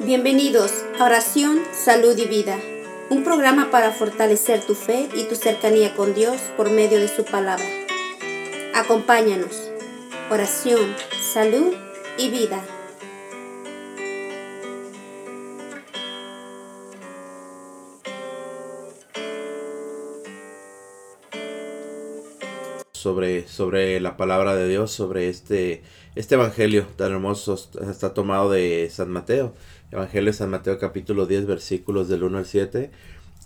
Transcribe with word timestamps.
Bienvenidos 0.00 0.72
a 0.98 1.04
Oración, 1.06 1.62
Salud 1.72 2.18
y 2.18 2.26
Vida, 2.26 2.58
un 3.08 3.24
programa 3.24 3.70
para 3.70 3.92
fortalecer 3.92 4.60
tu 4.60 4.74
fe 4.74 5.08
y 5.14 5.24
tu 5.24 5.34
cercanía 5.34 5.94
con 5.94 6.12
Dios 6.14 6.36
por 6.58 6.70
medio 6.70 7.00
de 7.00 7.08
su 7.08 7.24
palabra. 7.24 7.64
Acompáñanos. 8.74 9.70
Oración, 10.30 10.94
salud 11.32 11.72
y 12.18 12.28
vida. 12.28 12.62
Sobre, 23.10 23.48
sobre 23.48 23.98
la 23.98 24.16
palabra 24.16 24.54
de 24.54 24.68
Dios, 24.68 24.92
sobre 24.92 25.28
este, 25.28 25.82
este 26.14 26.36
evangelio 26.36 26.86
tan 26.94 27.10
hermoso, 27.10 27.54
está 27.90 28.14
tomado 28.14 28.52
de 28.52 28.88
San 28.88 29.10
Mateo, 29.10 29.52
Evangelio 29.90 30.30
de 30.30 30.38
San 30.38 30.48
Mateo 30.48 30.78
capítulo 30.78 31.26
10 31.26 31.46
versículos 31.46 32.08
del 32.08 32.22
1 32.22 32.38
al 32.38 32.46
7. 32.46 32.92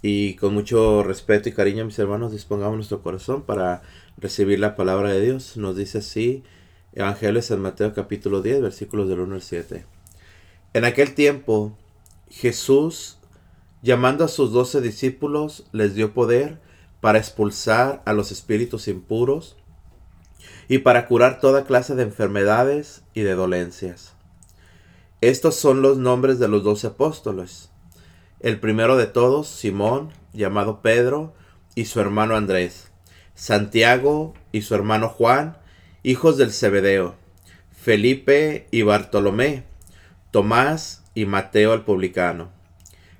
Y 0.03 0.35
con 0.35 0.53
mucho 0.53 1.03
respeto 1.03 1.49
y 1.49 1.53
cariño, 1.53 1.87
mis 1.87 1.99
hermanos, 1.99 2.33
dispongamos 2.33 2.77
nuestro 2.77 3.03
corazón 3.03 3.41
para 3.41 3.81
recibir 4.19 4.61
la 4.61 4.77
palabra 4.77 5.09
de 5.09 5.23
Dios. 5.23 5.57
Nos 5.57 5.77
dice 5.77 5.99
así, 5.99 6.43
Evangelio 6.93 7.37
de 7.37 7.43
San 7.43 7.63
Mateo 7.63 7.95
capítulo 7.95 8.43
10 8.43 8.61
versículos 8.61 9.09
del 9.09 9.21
1 9.21 9.37
al 9.37 9.43
7. 9.43 9.87
En 10.75 10.85
aquel 10.85 11.15
tiempo, 11.15 11.75
Jesús, 12.29 13.17
llamando 13.81 14.27
a 14.27 14.29
sus 14.29 14.53
doce 14.53 14.83
discípulos, 14.83 15.65
les 15.73 15.95
dio 15.95 16.13
poder 16.13 16.59
para 17.05 17.19
expulsar 17.19 18.01
a 18.07 18.15
los 18.15 18.33
espíritus 18.33 18.89
impuros 18.89 19.59
y 20.69 20.79
para 20.79 21.07
curar 21.07 21.39
toda 21.39 21.67
clase 21.67 21.95
de 21.95 22.03
enfermedades 22.03 23.03
y 23.13 23.21
de 23.21 23.35
dolencias. 23.35 24.15
Estos 25.21 25.55
son 25.55 25.83
los 25.83 25.99
nombres 25.99 26.39
de 26.39 26.49
los 26.49 26.65
doce 26.65 26.87
apóstoles. 26.87 27.69
El 28.41 28.59
primero 28.59 28.97
de 28.97 29.05
todos, 29.05 29.49
Simón, 29.49 30.13
llamado 30.33 30.81
Pedro, 30.81 31.35
y 31.75 31.85
su 31.85 32.01
hermano 32.01 32.37
Andrés. 32.37 32.91
Santiago 33.35 34.33
y 34.51 34.63
su 34.63 34.75
hermano 34.75 35.11
Juan, 35.11 35.59
hijos 36.05 36.39
del 36.39 36.53
Zebedeo. 36.53 37.17
Felipe 37.71 38.67
y 38.71 38.81
Bartolomé. 38.81 39.65
Tomás 40.31 41.05
y 41.15 41.27
Mateo 41.27 41.75
el 41.75 41.83
publicano. 41.83 42.49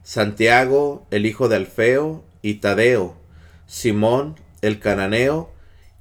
Santiago, 0.03 1.07
el 1.11 1.27
hijo 1.27 1.51
de 1.51 1.57
Alfeo, 1.57 2.25
y 2.41 2.55
Tadeo, 2.55 3.17
Simón 3.67 4.37
el 4.65 4.81
cananeo 4.81 5.51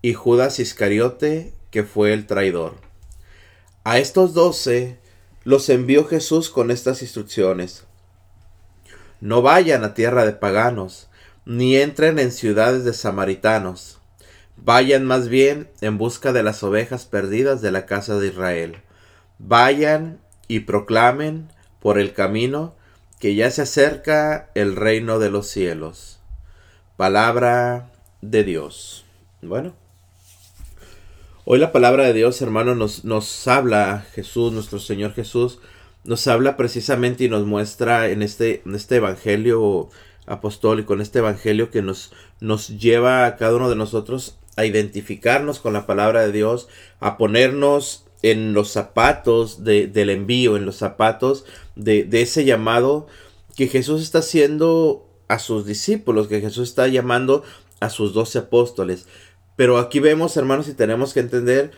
y 0.01 0.13
Judas 0.13 0.59
Iscariote, 0.59 1.53
que 1.69 1.83
fue 1.83 2.13
el 2.13 2.27
traidor. 2.27 2.75
A 3.83 3.97
estos 3.97 4.33
doce 4.33 4.99
los 5.43 5.67
envió 5.67 6.05
Jesús 6.05 6.49
con 6.49 6.71
estas 6.71 7.01
instrucciones. 7.01 7.85
No 9.19 9.41
vayan 9.41 9.83
a 9.83 9.93
tierra 9.93 10.25
de 10.25 10.31
paganos, 10.31 11.09
ni 11.45 11.75
entren 11.75 12.19
en 12.19 12.31
ciudades 12.31 12.85
de 12.85 12.93
samaritanos. 12.93 13.99
Vayan 14.55 15.03
más 15.03 15.27
bien 15.27 15.69
en 15.81 15.97
busca 15.97 16.31
de 16.31 16.43
las 16.43 16.63
ovejas 16.63 17.05
perdidas 17.05 17.61
de 17.61 17.71
la 17.71 17.85
casa 17.85 18.17
de 18.17 18.27
Israel. 18.27 18.77
Vayan 19.39 20.21
y 20.47 20.61
proclamen 20.61 21.49
por 21.81 21.99
el 21.99 22.13
camino 22.13 22.75
que 23.19 23.35
ya 23.35 23.51
se 23.51 23.63
acerca 23.63 24.49
el 24.55 24.77
reino 24.77 25.19
de 25.19 25.29
los 25.29 25.47
cielos. 25.47 26.19
Palabra 26.97 27.91
de 28.21 28.43
Dios. 28.43 29.03
Bueno. 29.41 29.73
Hoy 31.43 31.57
la 31.57 31.71
palabra 31.71 32.05
de 32.05 32.13
Dios, 32.13 32.39
hermano, 32.43 32.75
nos, 32.75 33.03
nos 33.03 33.47
habla 33.47 34.05
Jesús, 34.13 34.53
nuestro 34.53 34.77
Señor 34.77 35.13
Jesús, 35.13 35.57
nos 36.03 36.27
habla 36.27 36.55
precisamente 36.55 37.23
y 37.23 37.29
nos 37.29 37.47
muestra 37.47 38.09
en 38.09 38.21
este, 38.21 38.61
en 38.63 38.75
este 38.75 38.97
evangelio 38.97 39.89
apostólico, 40.27 40.93
en 40.93 41.01
este 41.01 41.17
evangelio 41.17 41.71
que 41.71 41.81
nos, 41.81 42.13
nos 42.39 42.79
lleva 42.79 43.25
a 43.25 43.37
cada 43.37 43.55
uno 43.55 43.71
de 43.71 43.75
nosotros 43.75 44.37
a 44.55 44.65
identificarnos 44.65 45.59
con 45.59 45.73
la 45.73 45.87
palabra 45.87 46.21
de 46.21 46.31
Dios, 46.31 46.67
a 46.99 47.17
ponernos 47.17 48.05
en 48.21 48.53
los 48.53 48.69
zapatos 48.69 49.63
del 49.63 50.09
envío, 50.11 50.57
en 50.57 50.65
los 50.65 50.75
zapatos 50.75 51.45
de, 51.75 52.03
de 52.03 52.21
ese 52.21 52.45
llamado 52.45 53.07
que 53.55 53.67
Jesús 53.67 54.03
está 54.03 54.19
haciendo 54.19 55.09
a 55.27 55.39
sus 55.39 55.65
discípulos, 55.65 56.27
que 56.27 56.41
Jesús 56.41 56.69
está 56.69 56.87
llamando 56.87 57.43
a 57.79 57.89
sus 57.89 58.13
doce 58.13 58.39
apóstoles. 58.39 59.07
Pero 59.55 59.77
aquí 59.77 59.99
vemos, 59.99 60.35
hermanos, 60.37 60.67
y 60.67 60.73
tenemos 60.73 61.13
que 61.13 61.19
entender 61.19 61.71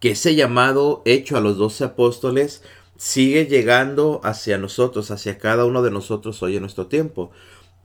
que 0.00 0.12
ese 0.12 0.34
llamado 0.34 1.02
hecho 1.04 1.36
a 1.36 1.40
los 1.40 1.56
doce 1.56 1.84
apóstoles 1.84 2.62
sigue 2.96 3.46
llegando 3.46 4.20
hacia 4.24 4.58
nosotros, 4.58 5.10
hacia 5.10 5.38
cada 5.38 5.64
uno 5.64 5.82
de 5.82 5.90
nosotros 5.90 6.42
hoy 6.42 6.56
en 6.56 6.62
nuestro 6.62 6.86
tiempo. 6.86 7.30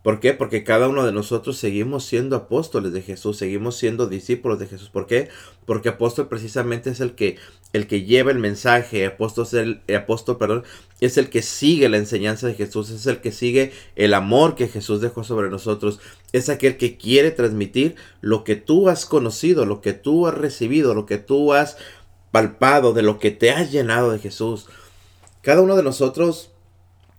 ¿Por 0.07 0.21
qué? 0.21 0.33
Porque 0.33 0.63
cada 0.63 0.87
uno 0.87 1.05
de 1.05 1.11
nosotros 1.11 1.57
seguimos 1.57 2.05
siendo 2.05 2.37
apóstoles 2.37 2.93
de 2.93 3.01
Jesús, 3.01 3.35
seguimos 3.35 3.75
siendo 3.75 4.07
discípulos 4.07 4.57
de 4.57 4.65
Jesús. 4.65 4.87
¿Por 4.87 5.05
qué? 5.05 5.27
Porque 5.65 5.89
apóstol 5.89 6.29
precisamente 6.29 6.91
es 6.91 7.01
el 7.01 7.11
que, 7.11 7.35
el 7.73 7.87
que 7.87 8.03
lleva 8.03 8.31
el 8.31 8.39
mensaje, 8.39 9.05
apóstol, 9.05 9.43
es 9.43 9.53
el, 9.53 9.81
apóstol 9.93 10.37
perdón, 10.37 10.63
es 11.01 11.17
el 11.17 11.29
que 11.29 11.41
sigue 11.41 11.89
la 11.89 11.97
enseñanza 11.97 12.47
de 12.47 12.53
Jesús, 12.53 12.89
es 12.89 13.05
el 13.05 13.19
que 13.19 13.33
sigue 13.33 13.73
el 13.97 14.13
amor 14.13 14.55
que 14.55 14.69
Jesús 14.69 15.01
dejó 15.01 15.25
sobre 15.25 15.49
nosotros, 15.49 15.99
es 16.31 16.47
aquel 16.47 16.77
que 16.77 16.95
quiere 16.95 17.31
transmitir 17.31 17.97
lo 18.21 18.45
que 18.45 18.55
tú 18.55 18.87
has 18.87 19.05
conocido, 19.05 19.65
lo 19.65 19.81
que 19.81 19.91
tú 19.91 20.25
has 20.25 20.35
recibido, 20.35 20.93
lo 20.93 21.05
que 21.05 21.17
tú 21.17 21.51
has 21.51 21.75
palpado, 22.31 22.93
de 22.93 23.01
lo 23.01 23.19
que 23.19 23.31
te 23.31 23.51
has 23.51 23.73
llenado 23.73 24.11
de 24.11 24.19
Jesús. 24.19 24.67
Cada 25.41 25.59
uno 25.59 25.75
de 25.75 25.83
nosotros 25.83 26.51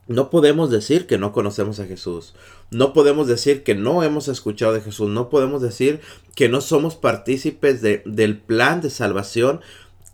no 0.09 0.31
podemos 0.31 0.71
decir 0.71 1.07
que 1.07 1.19
no 1.19 1.33
conocemos 1.33 1.81
a 1.81 1.87
Jesús. 1.87 2.35
No 2.71 2.95
podemos 2.95 3.29
decir 3.29 3.63
que 3.63 3.75
no 3.75 4.03
hemos 4.03 4.29
escuchado 4.29 4.73
de 4.73 4.81
Jesús. 4.81 5.11
No 5.11 5.29
podemos 5.29 5.61
decir 5.61 6.01
que 6.35 6.49
no 6.49 6.63
somos 6.63 6.97
partícipes 6.97 7.83
de, 7.83 8.03
del 8.07 8.39
plan 8.39 8.81
de 8.81 8.89
salvación 8.89 9.61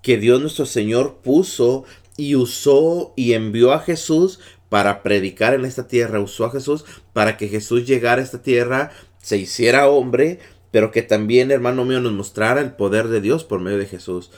que 0.02 0.18
Dios 0.18 0.40
nuestro 0.40 0.66
Señor 0.66 1.18
puso 1.22 1.84
y 2.16 2.34
usó 2.34 3.12
y 3.16 3.34
envió 3.34 3.72
a 3.72 3.78
Jesús 3.78 4.40
para 4.68 5.04
predicar 5.04 5.54
en 5.54 5.64
esta 5.64 5.86
tierra. 5.86 6.18
Usó 6.18 6.46
a 6.46 6.50
Jesús 6.50 6.84
para 7.12 7.36
que 7.36 7.46
Jesús 7.46 7.86
llegara 7.86 8.20
a 8.20 8.24
esta 8.24 8.42
tierra, 8.42 8.90
se 9.22 9.38
hiciera 9.38 9.88
hombre, 9.88 10.40
pero 10.72 10.90
que 10.90 11.02
también, 11.02 11.52
hermano 11.52 11.84
mío, 11.84 12.00
nos 12.00 12.12
mostrara 12.12 12.60
el 12.60 12.72
poder 12.72 13.06
de 13.06 13.20
Dios 13.20 13.44
por 13.44 13.60
medio 13.60 13.78
de 13.78 13.86
Jesús. 13.86 14.32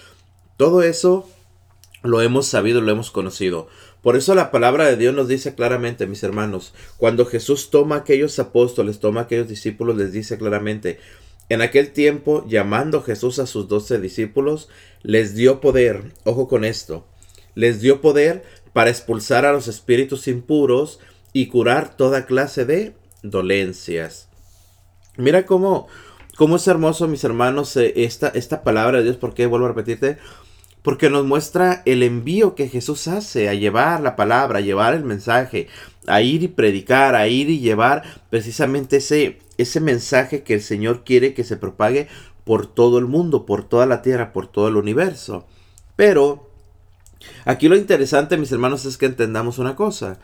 Todo 0.59 0.83
eso 0.83 1.27
lo 2.03 2.21
hemos 2.21 2.47
sabido, 2.47 2.83
lo 2.83 2.93
hemos 2.93 3.11
conocido. 3.11 3.69
Por 4.07 4.15
eso 4.15 4.37
la 4.37 4.53
palabra 4.53 4.85
de 4.85 4.97
Dios 4.97 5.13
nos 5.17 5.27
dice 5.27 5.57
claramente, 5.57 6.07
mis 6.07 6.23
hermanos, 6.23 6.73
cuando 6.97 7.27
Jesús 7.27 7.71
toma 7.71 7.97
a 7.97 7.99
aquellos 7.99 8.39
apóstoles, 8.39 9.01
toma 9.01 9.23
a 9.23 9.25
aquellos 9.25 9.49
discípulos, 9.49 9.97
les 9.97 10.13
dice 10.13 10.39
claramente, 10.39 11.01
en 11.49 11.61
aquel 11.61 11.91
tiempo, 11.91 12.47
llamando 12.47 13.03
Jesús 13.03 13.41
a 13.41 13.47
sus 13.47 13.67
doce 13.67 13.99
discípulos, 13.99 14.69
les 15.03 15.35
dio 15.35 15.61
poder, 15.61 16.13
ojo 16.23 16.47
con 16.47 16.65
esto, 16.65 17.05
les 17.57 17.81
dio 17.81 18.01
poder 18.01 18.45
para 18.73 18.91
expulsar 18.91 19.45
a 19.45 19.53
los 19.53 19.67
espíritus 19.67 20.29
impuros 20.29 21.01
y 21.33 21.49
curar 21.49 21.97
toda 21.97 22.27
clase 22.27 22.65
de 22.65 22.95
dolencias. 23.25 24.29
Mira 25.17 25.47
cómo, 25.47 25.89
cómo 26.37 26.55
es 26.55 26.69
hermoso, 26.69 27.09
mis 27.09 27.25
hermanos, 27.25 27.77
eh, 27.77 27.93
esta, 27.97 28.29
esta 28.29 28.63
palabra 28.63 28.99
de 28.99 29.03
Dios, 29.03 29.17
porque 29.17 29.47
vuelvo 29.47 29.67
a 29.67 29.71
repetirte, 29.71 30.19
porque 30.87 31.11
nos 31.11 31.27
muestra 31.27 31.83
el 31.85 32.05
envío 32.05 32.55
que 32.55 32.69
Jesús 32.69 33.09
hace 33.09 33.49
a 33.49 33.55
llevar 33.55 34.01
la 34.01 34.15
palabra, 34.15 34.61
a 34.61 34.63
llevar 34.63 34.95
el 34.95 35.03
mensaje, 35.03 35.67
a 36.07 36.23
ir 36.23 36.45
y 36.45 36.47
predicar, 36.47 37.17
a 37.17 37.27
ir 37.27 37.51
y 37.51 37.59
llevar 37.59 38.05
precisamente 38.31 38.99
ese, 38.99 39.41
ese 39.59 39.81
mensaje 39.81 40.45
que 40.45 40.55
el 40.55 40.63
Señor 40.63 41.03
quiere 41.03 41.35
que 41.35 41.43
se 41.43 41.57
propague 41.57 42.07
por 42.45 42.69
todo 42.69 42.99
el 42.99 43.07
mundo, 43.07 43.47
por 43.47 43.69
toda 43.69 43.85
la 43.85 44.01
tierra, 44.01 44.33
por 44.33 44.47
todo 44.47 44.69
el 44.69 44.77
universo. 44.77 45.49
Pero 45.97 46.51
aquí 47.45 47.67
lo 47.67 47.75
interesante, 47.75 48.37
mis 48.37 48.53
hermanos, 48.53 48.85
es 48.85 48.97
que 48.97 49.07
entendamos 49.07 49.59
una 49.59 49.75
cosa. 49.75 50.21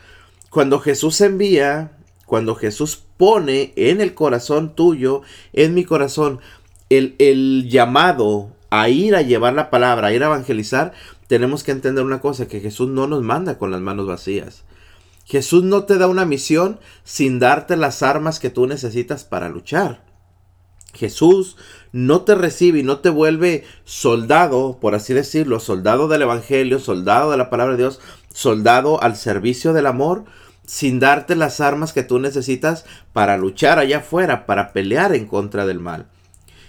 Cuando 0.49 0.79
Jesús 0.79 1.21
envía, 1.23 1.99
cuando 2.25 2.55
Jesús 2.55 3.03
pone 3.17 3.73
en 3.75 4.01
el 4.01 4.15
corazón 4.15 4.77
tuyo, 4.77 5.23
en 5.53 5.75
mi 5.75 5.83
corazón, 5.83 6.39
el, 6.89 7.17
el 7.19 7.69
llamado 7.69 8.53
a 8.75 8.89
ir 8.89 9.15
a 9.15 9.21
llevar 9.21 9.53
la 9.53 9.69
palabra, 9.69 10.09
a 10.09 10.13
ir 10.15 10.23
a 10.23 10.29
evangelizar, 10.29 10.95
tenemos 11.27 11.63
que 11.63 11.73
entender 11.73 12.03
una 12.07 12.23
cosa, 12.23 12.49
que 12.49 12.59
Jesús 12.59 12.89
no 12.89 13.07
nos 13.07 13.23
manda 13.23 13.59
con 13.59 13.71
las 13.71 13.83
manos 13.83 14.07
vacías. 14.07 14.65
Jesús 15.27 15.63
no 15.63 15.85
te 15.85 15.99
da 15.99 16.07
una 16.09 16.25
misión 16.25 16.81
sin 17.05 17.39
darte 17.39 17.77
las 17.77 18.03
armas 18.03 18.41
que 18.41 18.49
tú 18.49 18.67
necesitas 18.67 19.25
para 19.25 19.51
luchar. 19.51 20.03
Jesús 20.95 21.59
no 21.93 22.23
te 22.23 22.35
recibe 22.35 22.79
y 22.79 22.83
no 22.83 23.01
te 23.01 23.11
vuelve 23.11 23.65
soldado, 23.85 24.79
por 24.81 24.95
así 24.95 25.13
decirlo, 25.13 25.61
soldado 25.61 26.09
del 26.09 26.23
Evangelio, 26.23 26.79
soldado 26.79 27.31
de 27.31 27.37
la 27.37 27.51
palabra 27.51 27.75
de 27.75 27.83
Dios, 27.83 28.01
soldado 28.33 29.03
al 29.03 29.17
servicio 29.17 29.75
del 29.75 29.85
amor, 29.85 30.25
sin 30.65 30.99
darte 30.99 31.37
las 31.37 31.61
armas 31.61 31.93
que 31.93 32.05
tú 32.05 32.19
necesitas 32.19 32.87
para 33.13 33.37
luchar 33.37 33.79
allá 33.79 33.99
afuera, 33.99 34.47
para 34.47 34.73
pelear 34.73 35.15
en 35.15 35.27
contra 35.27 35.67
del 35.67 35.79
mal. 35.79 36.07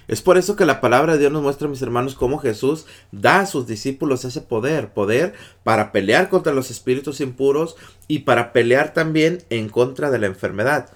Es 0.08 0.22
por 0.22 0.38
eso 0.38 0.56
que 0.56 0.66
la 0.66 0.82
palabra 0.82 1.14
de 1.14 1.20
Dios 1.20 1.32
nos 1.32 1.44
muestra, 1.44 1.68
mis 1.68 1.82
hermanos, 1.82 2.16
cómo 2.16 2.38
Jesús 2.38 2.86
da 3.12 3.42
a 3.42 3.46
sus 3.46 3.68
discípulos 3.68 4.26
ese 4.26 4.42
poder, 4.42 4.94
poder 4.94 5.34
para 5.64 5.92
pelear 5.92 6.30
contra 6.30 6.54
los 6.54 6.72
espíritus 6.72 7.22
impuros 7.22 7.76
y 8.08 8.20
para 8.20 8.54
pelear 8.54 8.94
también 8.94 9.44
en 9.50 9.70
contra 9.70 10.12
de 10.12 10.20
la 10.20 10.28
enfermedad. 10.28 10.90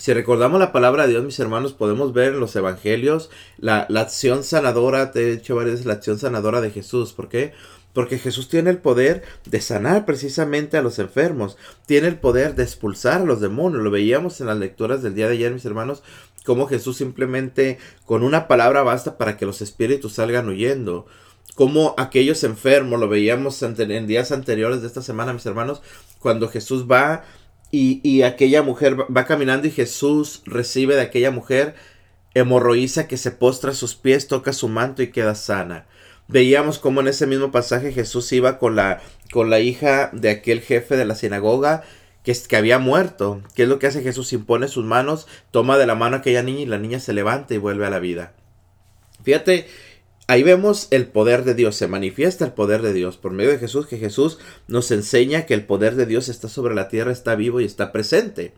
Si 0.00 0.14
recordamos 0.14 0.58
la 0.58 0.72
palabra 0.72 1.04
de 1.04 1.10
Dios, 1.10 1.24
mis 1.24 1.38
hermanos, 1.40 1.74
podemos 1.74 2.14
ver 2.14 2.32
en 2.32 2.40
los 2.40 2.56
evangelios 2.56 3.28
la, 3.58 3.86
acción 3.96 4.44
sanadora, 4.44 5.12
te 5.12 5.20
he 5.20 5.36
dicho 5.36 5.56
varias 5.56 5.72
veces, 5.72 5.86
la 5.86 5.92
acción 5.92 6.18
sanadora 6.18 6.62
de 6.62 6.70
Jesús. 6.70 7.12
¿Por 7.12 7.28
qué? 7.28 7.52
Porque 7.92 8.18
Jesús 8.18 8.48
tiene 8.48 8.70
el 8.70 8.78
poder 8.78 9.24
de 9.44 9.60
sanar 9.60 10.06
precisamente 10.06 10.78
a 10.78 10.82
los 10.82 10.98
enfermos, 11.00 11.58
tiene 11.84 12.08
el 12.08 12.18
poder 12.18 12.54
de 12.54 12.62
expulsar 12.62 13.20
a 13.20 13.24
los 13.24 13.42
demonios. 13.42 13.82
Lo 13.82 13.90
veíamos 13.90 14.40
en 14.40 14.46
las 14.46 14.56
lecturas 14.56 15.02
del 15.02 15.14
día 15.14 15.26
de 15.26 15.34
ayer, 15.34 15.52
mis 15.52 15.66
hermanos, 15.66 16.02
cómo 16.44 16.66
Jesús 16.66 16.96
simplemente 16.96 17.78
con 18.04 18.22
una 18.22 18.48
palabra 18.48 18.82
basta 18.82 19.18
para 19.18 19.36
que 19.36 19.46
los 19.46 19.62
espíritus 19.62 20.14
salgan 20.14 20.48
huyendo. 20.48 21.06
Como 21.54 21.94
aquellos 21.98 22.44
enfermos, 22.44 23.00
lo 23.00 23.08
veíamos 23.08 23.62
en 23.62 24.06
días 24.06 24.32
anteriores 24.32 24.80
de 24.80 24.86
esta 24.86 25.02
semana, 25.02 25.32
mis 25.32 25.46
hermanos, 25.46 25.82
cuando 26.18 26.48
Jesús 26.48 26.86
va 26.90 27.24
y, 27.70 28.00
y 28.02 28.22
aquella 28.22 28.62
mujer 28.62 28.96
va 29.14 29.24
caminando 29.24 29.66
y 29.66 29.70
Jesús 29.70 30.42
recibe 30.46 30.94
de 30.94 31.02
aquella 31.02 31.30
mujer 31.30 31.74
hemorroísa 32.34 33.08
que 33.08 33.16
se 33.16 33.30
postra 33.30 33.72
a 33.72 33.74
sus 33.74 33.94
pies, 33.94 34.28
toca 34.28 34.52
su 34.52 34.68
manto 34.68 35.02
y 35.02 35.10
queda 35.10 35.34
sana. 35.34 35.86
Veíamos 36.28 36.78
como 36.78 37.00
en 37.00 37.08
ese 37.08 37.26
mismo 37.26 37.50
pasaje 37.50 37.92
Jesús 37.92 38.30
iba 38.32 38.58
con 38.58 38.76
la, 38.76 39.02
con 39.32 39.50
la 39.50 39.58
hija 39.58 40.10
de 40.12 40.30
aquel 40.30 40.60
jefe 40.60 40.96
de 40.96 41.04
la 41.04 41.16
sinagoga 41.16 41.82
que, 42.24 42.36
que 42.48 42.56
había 42.56 42.78
muerto. 42.78 43.42
¿Qué 43.54 43.64
es 43.64 43.68
lo 43.68 43.78
que 43.78 43.86
hace 43.86 44.02
Jesús? 44.02 44.32
Impone 44.32 44.68
sus 44.68 44.84
manos, 44.84 45.26
toma 45.50 45.78
de 45.78 45.86
la 45.86 45.94
mano 45.94 46.16
a 46.16 46.18
aquella 46.20 46.42
niña 46.42 46.60
y 46.60 46.66
la 46.66 46.78
niña 46.78 47.00
se 47.00 47.12
levanta 47.12 47.54
y 47.54 47.58
vuelve 47.58 47.86
a 47.86 47.90
la 47.90 47.98
vida. 47.98 48.34
Fíjate, 49.22 49.66
ahí 50.26 50.42
vemos 50.42 50.88
el 50.90 51.06
poder 51.06 51.44
de 51.44 51.54
Dios, 51.54 51.76
se 51.76 51.88
manifiesta 51.88 52.44
el 52.44 52.52
poder 52.52 52.82
de 52.82 52.92
Dios 52.92 53.16
por 53.16 53.32
medio 53.32 53.50
de 53.50 53.58
Jesús, 53.58 53.86
que 53.86 53.98
Jesús 53.98 54.38
nos 54.68 54.90
enseña 54.90 55.46
que 55.46 55.54
el 55.54 55.64
poder 55.64 55.96
de 55.96 56.06
Dios 56.06 56.28
está 56.28 56.48
sobre 56.48 56.74
la 56.74 56.88
tierra, 56.88 57.12
está 57.12 57.34
vivo 57.34 57.60
y 57.60 57.64
está 57.64 57.92
presente. 57.92 58.54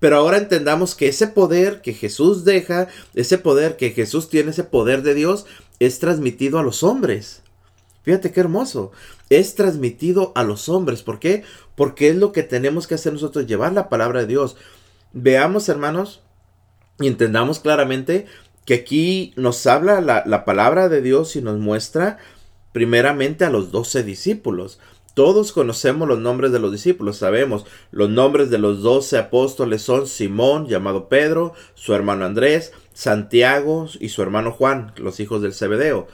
Pero 0.00 0.16
ahora 0.16 0.38
entendamos 0.38 0.94
que 0.94 1.08
ese 1.08 1.28
poder 1.28 1.80
que 1.80 1.92
Jesús 1.92 2.44
deja, 2.44 2.88
ese 3.14 3.38
poder 3.38 3.76
que 3.76 3.90
Jesús 3.90 4.28
tiene, 4.28 4.50
ese 4.50 4.64
poder 4.64 5.02
de 5.02 5.14
Dios, 5.14 5.46
es 5.78 5.98
transmitido 5.98 6.58
a 6.58 6.62
los 6.62 6.82
hombres. 6.82 7.41
Fíjate 8.02 8.32
qué 8.32 8.40
hermoso. 8.40 8.92
Es 9.30 9.54
transmitido 9.54 10.32
a 10.34 10.42
los 10.42 10.68
hombres. 10.68 11.02
¿Por 11.02 11.18
qué? 11.18 11.44
Porque 11.74 12.08
es 12.08 12.16
lo 12.16 12.32
que 12.32 12.42
tenemos 12.42 12.86
que 12.86 12.94
hacer 12.94 13.12
nosotros, 13.12 13.46
llevar 13.46 13.72
la 13.72 13.88
palabra 13.88 14.20
de 14.20 14.26
Dios. 14.26 14.56
Veamos, 15.12 15.68
hermanos, 15.68 16.22
y 16.98 17.06
entendamos 17.06 17.60
claramente 17.60 18.26
que 18.64 18.74
aquí 18.74 19.32
nos 19.36 19.66
habla 19.66 20.00
la, 20.00 20.22
la 20.26 20.44
palabra 20.44 20.88
de 20.88 21.02
Dios 21.02 21.36
y 21.36 21.42
nos 21.42 21.58
muestra 21.58 22.18
primeramente 22.72 23.44
a 23.44 23.50
los 23.50 23.70
doce 23.70 24.02
discípulos. 24.02 24.78
Todos 25.14 25.52
conocemos 25.52 26.08
los 26.08 26.18
nombres 26.18 26.52
de 26.52 26.58
los 26.58 26.72
discípulos, 26.72 27.18
sabemos 27.18 27.66
los 27.90 28.08
nombres 28.08 28.48
de 28.48 28.56
los 28.56 28.80
doce 28.80 29.18
apóstoles 29.18 29.82
son 29.82 30.06
Simón, 30.06 30.68
llamado 30.68 31.10
Pedro, 31.10 31.52
su 31.74 31.92
hermano 31.94 32.24
Andrés, 32.24 32.72
Santiago 32.94 33.86
y 34.00 34.08
su 34.08 34.22
hermano 34.22 34.52
Juan, 34.52 34.92
los 34.96 35.20
hijos 35.20 35.42
del 35.42 35.52
Zebedeo. 35.52 36.08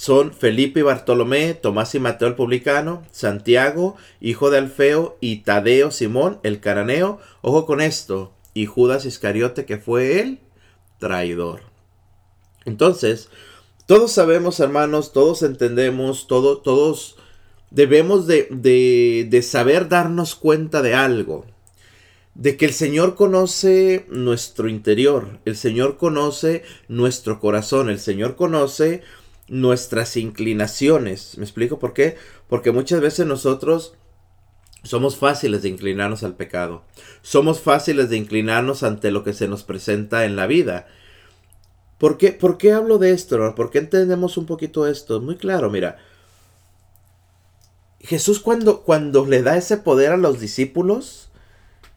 Son 0.00 0.32
Felipe 0.32 0.80
y 0.80 0.82
Bartolomé, 0.82 1.52
Tomás 1.52 1.94
y 1.94 2.00
Mateo 2.00 2.28
el 2.28 2.34
publicano, 2.34 3.02
Santiago, 3.12 3.96
hijo 4.18 4.48
de 4.48 4.56
Alfeo, 4.56 5.18
y 5.20 5.42
Tadeo 5.42 5.90
Simón 5.90 6.40
el 6.42 6.58
cananeo, 6.60 7.18
ojo 7.42 7.66
con 7.66 7.82
esto, 7.82 8.32
y 8.54 8.64
Judas 8.64 9.04
Iscariote 9.04 9.66
que 9.66 9.76
fue 9.76 10.20
el 10.20 10.38
traidor. 10.98 11.60
Entonces, 12.64 13.28
todos 13.84 14.10
sabemos, 14.10 14.58
hermanos, 14.58 15.12
todos 15.12 15.42
entendemos, 15.42 16.28
todos 16.28 17.16
debemos 17.70 18.26
de, 18.26 18.48
de, 19.28 19.42
saber 19.42 19.90
darnos 19.90 20.34
cuenta 20.34 20.80
de 20.80 20.94
algo. 20.94 21.44
De 22.34 22.56
que 22.56 22.64
el 22.64 22.72
Señor 22.72 23.16
conoce 23.16 24.06
nuestro 24.08 24.70
interior, 24.70 25.40
el 25.44 25.56
Señor 25.56 25.98
conoce 25.98 26.62
nuestro 26.88 27.38
corazón, 27.38 27.90
el 27.90 27.98
Señor 27.98 28.36
conoce 28.36 29.02
nuestras 29.50 30.16
inclinaciones. 30.16 31.36
¿Me 31.36 31.44
explico 31.44 31.78
por 31.78 31.92
qué? 31.92 32.16
Porque 32.48 32.70
muchas 32.70 33.00
veces 33.00 33.26
nosotros 33.26 33.94
somos 34.84 35.16
fáciles 35.16 35.62
de 35.62 35.68
inclinarnos 35.68 36.22
al 36.22 36.36
pecado. 36.36 36.84
Somos 37.20 37.60
fáciles 37.60 38.08
de 38.08 38.16
inclinarnos 38.16 38.82
ante 38.82 39.10
lo 39.10 39.24
que 39.24 39.34
se 39.34 39.48
nos 39.48 39.64
presenta 39.64 40.24
en 40.24 40.36
la 40.36 40.46
vida. 40.46 40.86
¿Por 41.98 42.16
qué, 42.16 42.32
¿Por 42.32 42.56
qué 42.56 42.72
hablo 42.72 42.96
de 42.96 43.10
esto? 43.10 43.54
¿Por 43.54 43.70
qué 43.70 43.78
entendemos 43.78 44.38
un 44.38 44.46
poquito 44.46 44.86
esto? 44.86 45.20
Muy 45.20 45.36
claro, 45.36 45.68
mira. 45.68 45.98
Jesús 47.98 48.40
cuando, 48.40 48.82
cuando 48.82 49.26
le 49.26 49.42
da 49.42 49.58
ese 49.58 49.76
poder 49.76 50.12
a 50.12 50.16
los 50.16 50.40
discípulos, 50.40 51.28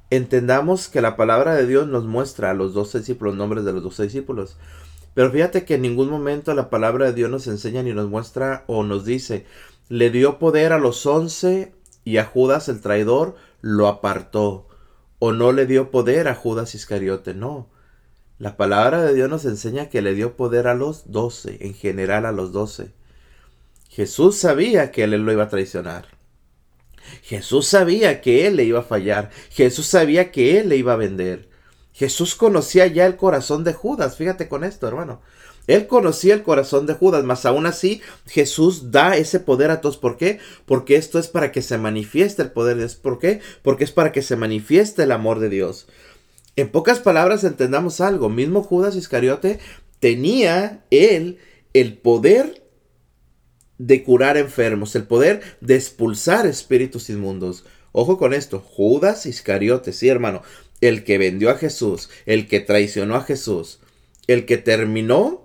entendamos 0.09 0.89
que 0.89 1.01
la 1.01 1.15
palabra 1.15 1.55
de 1.55 1.67
Dios 1.67 1.88
nos 1.88 2.03
muestra 2.03 2.50
a 2.50 2.53
los 2.53 2.73
doce 2.73 2.97
discípulos, 2.97 3.35
los 3.35 3.38
nombres 3.38 3.63
de 3.63 3.73
los 3.73 3.83
doce 3.83 4.03
discípulos. 4.03 4.57
Pero 5.13 5.31
fíjate 5.31 5.65
que 5.65 5.75
en 5.75 5.83
ningún 5.83 6.10
momento 6.10 6.54
la 6.54 6.69
palabra 6.69 7.07
de 7.07 7.13
Dios 7.13 7.30
nos 7.30 7.48
enseña 7.48 7.83
ni 7.83 7.94
nos 7.94 8.10
muestra 8.10 8.63
o 8.68 8.83
nos 8.83 9.06
dice, 9.06 9.45
le 9.89 10.10
dio 10.10 10.39
poder 10.39 10.74
a 10.74 10.80
los 10.80 11.06
once 11.06 11.74
y 12.04 12.18
a 12.18 12.25
Judas 12.25 12.69
el 12.69 12.81
traidor 12.81 13.36
lo 13.62 13.88
apartó. 13.88 14.68
O 15.19 15.31
no 15.31 15.51
le 15.51 15.65
dio 15.65 15.92
poder 15.92 16.27
a 16.27 16.36
Judas 16.36 16.75
Iscariote, 16.75 17.33
no. 17.33 17.69
La 18.39 18.57
palabra 18.57 19.01
de 19.01 19.13
Dios 19.13 19.30
nos 19.30 19.45
enseña 19.45 19.89
que 19.89 20.01
le 20.01 20.13
dio 20.13 20.36
poder 20.36 20.68
a 20.68 20.74
los 20.74 21.12
doce, 21.12 21.57
en 21.62 21.74
general 21.74 22.25
a 22.25 22.31
los 22.31 22.51
doce. 22.51 22.92
Jesús 23.89 24.36
sabía 24.38 24.92
que 24.92 25.04
él 25.04 25.12
lo 25.12 25.31
iba 25.31 25.44
a 25.44 25.50
traicionar. 25.50 26.07
Jesús 27.21 27.68
sabía 27.68 28.21
que 28.21 28.48
él 28.48 28.56
le 28.56 28.63
iba 28.63 28.80
a 28.80 28.83
fallar. 28.83 29.30
Jesús 29.50 29.86
sabía 29.86 30.31
que 30.31 30.60
él 30.60 30.69
le 30.69 30.77
iba 30.77 30.94
a 30.94 30.98
vender. 30.98 31.50
Jesús 31.94 32.36
conocía 32.36 32.88
ya 32.88 33.06
el 33.06 33.16
corazón 33.16 33.63
de 33.63 33.74
Judas. 33.74 34.18
Fíjate 34.18 34.48
con 34.48 34.63
esto, 34.63 34.88
hermano. 34.88 35.22
Él 35.68 35.88
conocía 35.88 36.34
el 36.34 36.44
corazón 36.44 36.86
de 36.88 36.94
Judas, 36.94 37.24
mas 37.24 37.45
aún 37.45 37.66
así 37.66 38.01
Jesús 38.25 38.92
da 38.92 39.16
ese 39.16 39.40
poder 39.40 39.72
a 39.72 39.80
todos. 39.80 39.98
¿Por 39.98 40.18
qué? 40.18 40.40
Porque 40.66 40.95
esto 40.95 41.19
es 41.19 41.28
para 41.28 41.51
que 41.51 41.62
se 41.62 41.78
manifieste 41.78 42.42
el 42.42 42.51
poder 42.51 42.75
de 42.75 42.81
Dios. 42.81 42.95
¿Por 42.95 43.19
qué? 43.19 43.40
Porque 43.62 43.86
es 43.86 43.92
para 43.92 44.12
que 44.12 44.22
se 44.22 44.36
manifieste 44.36 45.04
el 45.04 45.12
amor 45.12 45.40
de 45.40 45.50
Dios. 45.50 45.88
En 46.56 46.69
pocas 46.69 47.00
palabras 47.00 47.44
entendamos 47.44 48.01
algo. 48.01 48.28
Mismo 48.28 48.62
Judas 48.62 48.96
Iscariote 48.96 49.60
tenía 50.00 50.84
él 50.92 51.39
el 51.74 51.98
poder 51.98 52.63
de 53.77 54.03
curar 54.03 54.38
enfermos, 54.38 54.96
el 54.96 55.06
poder 55.06 55.41
de 55.62 55.75
expulsar 55.75 56.46
espíritus 56.46 57.10
inmundos. 57.10 57.65
Ojo 57.91 58.17
con 58.17 58.34
esto, 58.34 58.60
Judas 58.60 59.25
Iscariote, 59.25 59.94
sí 59.94 60.10
hermano, 60.10 60.41
el 60.88 61.04
que 61.04 61.18
vendió 61.18 61.50
a 61.50 61.58
Jesús, 61.58 62.10
el 62.25 62.48
que 62.48 62.60
traicionó 62.60 63.16
a 63.16 63.24
Jesús, 63.24 63.80
el 64.28 64.46
que 64.46 64.58
terminó 64.58 65.44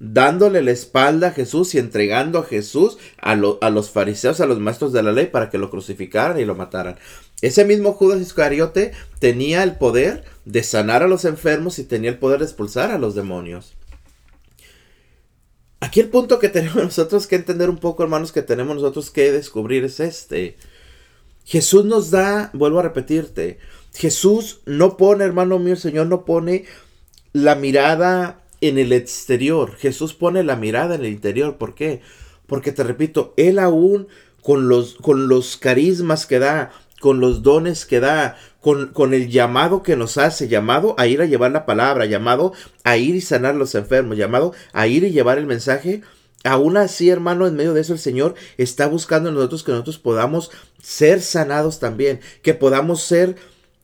dándole 0.00 0.62
la 0.62 0.70
espalda 0.70 1.28
a 1.28 1.32
Jesús 1.32 1.74
y 1.74 1.78
entregando 1.78 2.38
a 2.38 2.44
Jesús 2.44 2.98
a, 3.18 3.34
los 3.34 3.90
fariseos, 3.90 4.40
a 4.40 4.46
los 4.46 4.60
maestros 4.60 4.92
de 4.92 5.02
la 5.02 5.12
ley, 5.12 5.26
para 5.26 5.50
que 5.50 5.58
lo 5.58 5.70
crucificaran 5.70 6.38
y 6.38 6.44
lo 6.44 6.54
mataran. 6.54 6.96
Ese 7.42 7.64
mismo 7.64 7.92
Judas 7.92 8.20
Iscariote 8.20 8.92
tenía 9.18 9.62
el 9.62 9.76
poder 9.76 10.24
de 10.44 10.62
sanar 10.62 11.02
a 11.02 11.08
los 11.08 11.24
enfermos 11.24 11.78
y 11.78 11.84
tenía 11.84 12.10
el 12.10 12.18
poder 12.18 12.38
de 12.38 12.46
expulsar 12.46 12.90
a 12.90 12.98
los 12.98 13.14
demonios. 13.14 13.74
Aquí 15.80 16.00
el 16.00 16.08
punto 16.08 16.38
que 16.38 16.48
tenemos 16.48 16.76
nosotros 16.76 17.26
que 17.26 17.36
entender 17.36 17.70
un 17.70 17.78
poco, 17.78 18.02
hermanos, 18.02 18.32
que 18.32 18.42
tenemos 18.42 18.76
nosotros 18.76 19.10
que 19.10 19.32
descubrir 19.32 19.84
es 19.84 20.00
este. 20.00 20.56
Jesús 21.44 21.84
nos 21.86 22.10
da, 22.10 22.50
vuelvo 22.52 22.80
a 22.80 22.82
repetirte, 22.82 23.58
Jesús 23.94 24.60
no 24.66 24.96
pone, 24.96 25.24
hermano 25.24 25.58
mío, 25.58 25.74
el 25.74 25.80
Señor 25.80 26.06
no 26.06 26.24
pone 26.24 26.64
la 27.32 27.54
mirada 27.54 28.42
en 28.60 28.78
el 28.78 28.92
exterior. 28.92 29.76
Jesús 29.76 30.14
pone 30.14 30.42
la 30.42 30.56
mirada 30.56 30.94
en 30.94 31.02
el 31.02 31.12
interior. 31.12 31.58
¿Por 31.58 31.74
qué? 31.74 32.00
Porque 32.46 32.72
te 32.72 32.82
repito, 32.82 33.34
Él 33.36 33.58
aún 33.58 34.08
con 34.42 34.68
los, 34.68 34.94
con 34.94 35.28
los 35.28 35.56
carismas 35.56 36.26
que 36.26 36.38
da, 36.38 36.70
con 37.00 37.20
los 37.20 37.42
dones 37.42 37.86
que 37.86 38.00
da, 38.00 38.36
con, 38.60 38.88
con, 38.88 39.14
el 39.14 39.28
llamado 39.28 39.82
que 39.82 39.96
nos 39.96 40.18
hace, 40.18 40.48
llamado 40.48 40.94
a 40.98 41.06
ir 41.06 41.20
a 41.20 41.26
llevar 41.26 41.52
la 41.52 41.66
palabra, 41.66 42.06
llamado 42.06 42.52
a 42.84 42.96
ir 42.96 43.14
y 43.14 43.20
sanar 43.20 43.54
los 43.54 43.74
enfermos, 43.74 44.16
llamado 44.16 44.54
a 44.72 44.86
ir 44.86 45.04
y 45.04 45.10
llevar 45.10 45.38
el 45.38 45.46
mensaje. 45.46 46.02
Aún 46.44 46.76
así, 46.76 47.10
hermano, 47.10 47.46
en 47.46 47.56
medio 47.56 47.74
de 47.74 47.80
eso 47.80 47.92
el 47.92 47.98
Señor 47.98 48.34
está 48.56 48.86
buscando 48.86 49.28
en 49.28 49.34
nosotros 49.34 49.64
que 49.64 49.72
nosotros 49.72 49.98
podamos 49.98 50.50
ser 50.80 51.20
sanados 51.20 51.80
también, 51.80 52.20
que 52.42 52.54
podamos 52.54 53.02
ser 53.02 53.36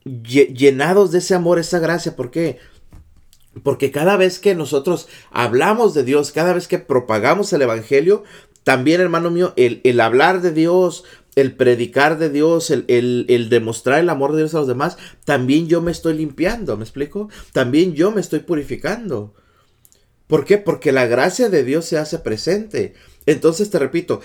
llenados 0.05 1.11
de 1.11 1.17
ese 1.17 1.35
amor, 1.35 1.59
esa 1.59 1.79
gracia. 1.79 2.15
¿Por 2.15 2.31
qué? 2.31 2.59
Porque 3.63 3.91
cada 3.91 4.17
vez 4.17 4.39
que 4.39 4.55
nosotros 4.55 5.07
hablamos 5.31 5.93
de 5.93 6.03
Dios, 6.03 6.31
cada 6.31 6.53
vez 6.53 6.67
que 6.67 6.79
propagamos 6.79 7.51
el 7.53 7.63
Evangelio, 7.63 8.23
también, 8.63 9.01
hermano 9.01 9.31
mío, 9.31 9.53
el, 9.57 9.99
hablar 9.99 10.41
de 10.41 10.51
Dios, 10.51 11.03
el 11.35 11.55
predicar 11.55 12.17
de 12.17 12.29
Dios, 12.29 12.71
el, 12.71 12.85
el, 12.87 13.49
demostrar 13.49 13.99
el 13.99 14.09
amor 14.09 14.31
de 14.31 14.39
Dios 14.39 14.55
a 14.55 14.59
los 14.59 14.67
demás, 14.67 14.97
también 15.23 15.67
yo 15.67 15.81
me 15.81 15.91
estoy 15.91 16.15
limpiando, 16.15 16.77
¿me 16.77 16.83
explico? 16.83 17.29
También 17.53 17.93
yo 17.93 18.11
me 18.11 18.21
estoy 18.21 18.39
purificando. 18.39 19.33
¿Por 20.27 20.45
qué? 20.45 20.57
Porque 20.57 20.91
la 20.91 21.05
gracia 21.05 21.49
de 21.49 21.63
Dios 21.63 21.85
se 21.85 21.97
hace 21.97 22.19
presente. 22.19 22.95
Entonces 23.27 23.69
te 23.69 23.79
repito, 23.79 24.21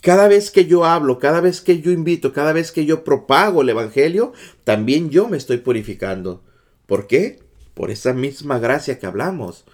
cada 0.00 0.28
vez 0.28 0.50
que 0.50 0.66
yo 0.66 0.84
hablo, 0.84 1.18
cada 1.18 1.40
vez 1.40 1.60
que 1.60 1.80
yo 1.80 1.90
invito, 1.90 2.32
cada 2.32 2.52
vez 2.52 2.70
que 2.72 2.84
yo 2.84 3.04
propago 3.04 3.62
el 3.62 3.68
Evangelio, 3.68 4.32
también 4.64 5.10
yo 5.10 5.28
me 5.28 5.36
estoy 5.36 5.58
purificando. 5.58 6.42
¿Por 6.86 7.06
qué? 7.06 7.40
Por 7.74 7.90
esa 7.90 8.12
misma 8.12 8.58
gracia 8.58 8.98
que 8.98 9.06
hablamos. 9.06 9.64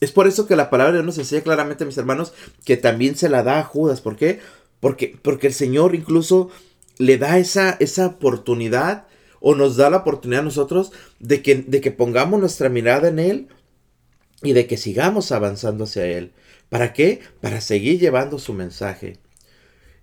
Es 0.00 0.10
por 0.10 0.26
eso 0.26 0.46
que 0.46 0.56
la 0.56 0.70
palabra 0.70 1.02
nos 1.02 1.18
enseña 1.18 1.42
claramente, 1.42 1.84
mis 1.84 1.98
hermanos, 1.98 2.32
que 2.64 2.76
también 2.76 3.16
se 3.16 3.28
la 3.28 3.42
da 3.42 3.60
a 3.60 3.64
Judas. 3.64 4.00
¿Por 4.00 4.16
qué? 4.16 4.40
Porque, 4.80 5.16
porque 5.22 5.46
el 5.46 5.54
Señor 5.54 5.94
incluso 5.94 6.50
le 6.98 7.16
da 7.16 7.38
esa, 7.38 7.76
esa 7.80 8.06
oportunidad 8.06 9.06
o 9.40 9.54
nos 9.54 9.76
da 9.76 9.88
la 9.88 9.98
oportunidad 9.98 10.40
a 10.40 10.44
nosotros 10.44 10.92
de 11.20 11.42
que, 11.42 11.56
de 11.56 11.80
que 11.80 11.90
pongamos 11.90 12.40
nuestra 12.40 12.68
mirada 12.68 13.08
en 13.08 13.18
Él 13.18 13.48
y 14.42 14.52
de 14.52 14.66
que 14.66 14.76
sigamos 14.76 15.32
avanzando 15.32 15.84
hacia 15.84 16.06
Él. 16.06 16.32
¿Para 16.68 16.92
qué? 16.92 17.20
Para 17.40 17.60
seguir 17.60 18.00
llevando 18.00 18.38
su 18.38 18.52
mensaje. 18.52 19.23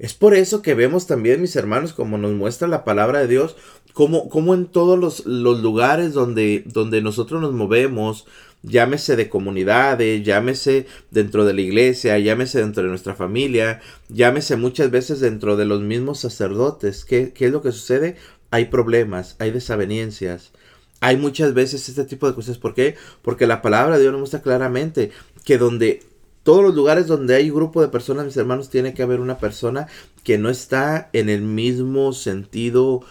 Es 0.02 0.16
por 0.16 0.34
eso 0.34 0.64
que 0.64 0.74
vemos 0.74 1.06
también, 1.06 1.42
mis 1.42 1.56
hermanos, 1.56 1.94
como 1.94 2.18
nos 2.18 2.32
muestra 2.32 2.68
la 2.68 2.84
palabra 2.84 3.20
de 3.20 3.28
Dios, 3.28 3.56
como, 3.94 4.56
en 4.56 4.66
todos 4.66 4.98
los, 4.98 5.28
los 5.28 5.62
lugares 5.62 6.14
donde, 6.14 6.64
donde 6.66 7.04
nosotros 7.04 7.40
nos 7.40 7.54
movemos, 7.54 8.26
llámese 8.64 9.16
de 9.16 9.30
comunidades, 9.30 10.24
llámese 10.24 10.88
dentro 11.12 11.46
de 11.46 11.54
la 11.54 11.62
iglesia, 11.62 12.18
llámese 12.18 12.62
dentro 12.62 12.82
de 12.82 12.90
nuestra 12.90 13.14
familia, 13.14 13.80
llámese 14.10 14.56
muchas 14.56 14.90
veces 14.90 15.20
dentro 15.20 15.56
de 15.56 15.66
los 15.66 15.82
mismos 15.82 16.20
sacerdotes. 16.20 17.06
¿Qué, 17.06 17.32
qué 17.32 17.46
es 17.46 17.52
lo 17.52 17.62
que 17.62 17.72
sucede? 17.72 18.16
Hay 18.50 18.66
problemas, 18.66 19.36
hay 19.38 19.52
desavenencias, 19.52 20.52
hay 21.00 21.18
muchas 21.18 21.54
veces 21.54 21.88
este 21.88 22.06
tipo 22.06 22.28
de 22.28 22.34
cosas. 22.34 22.58
¿Por 22.58 22.74
qué? 22.74 22.96
Porque 23.22 23.46
la 23.46 23.62
palabra 23.62 23.98
de 23.98 24.02
Dios 24.02 24.14
nos 24.14 24.22
muestra 24.22 24.42
claramente 24.42 25.12
que 25.46 25.60
donde 25.60 26.02
todos 26.44 26.64
los 26.64 26.74
lugares 26.74 27.08
donde 27.08 27.36
hay 27.36 27.50
grupo 27.50 27.82
de 27.82 27.90
personas, 27.90 28.26
mis 28.26 28.38
hermanos, 28.38 28.70
tiene 28.70 28.94
que 28.94 29.04
haber 29.04 29.20
una 29.20 29.38
persona 29.38 29.88
que 30.24 30.38
no 30.38 30.50
está 30.50 31.10
en 31.14 31.30
el 31.30 31.42
mismo 31.42 32.14
sentido 32.14 33.02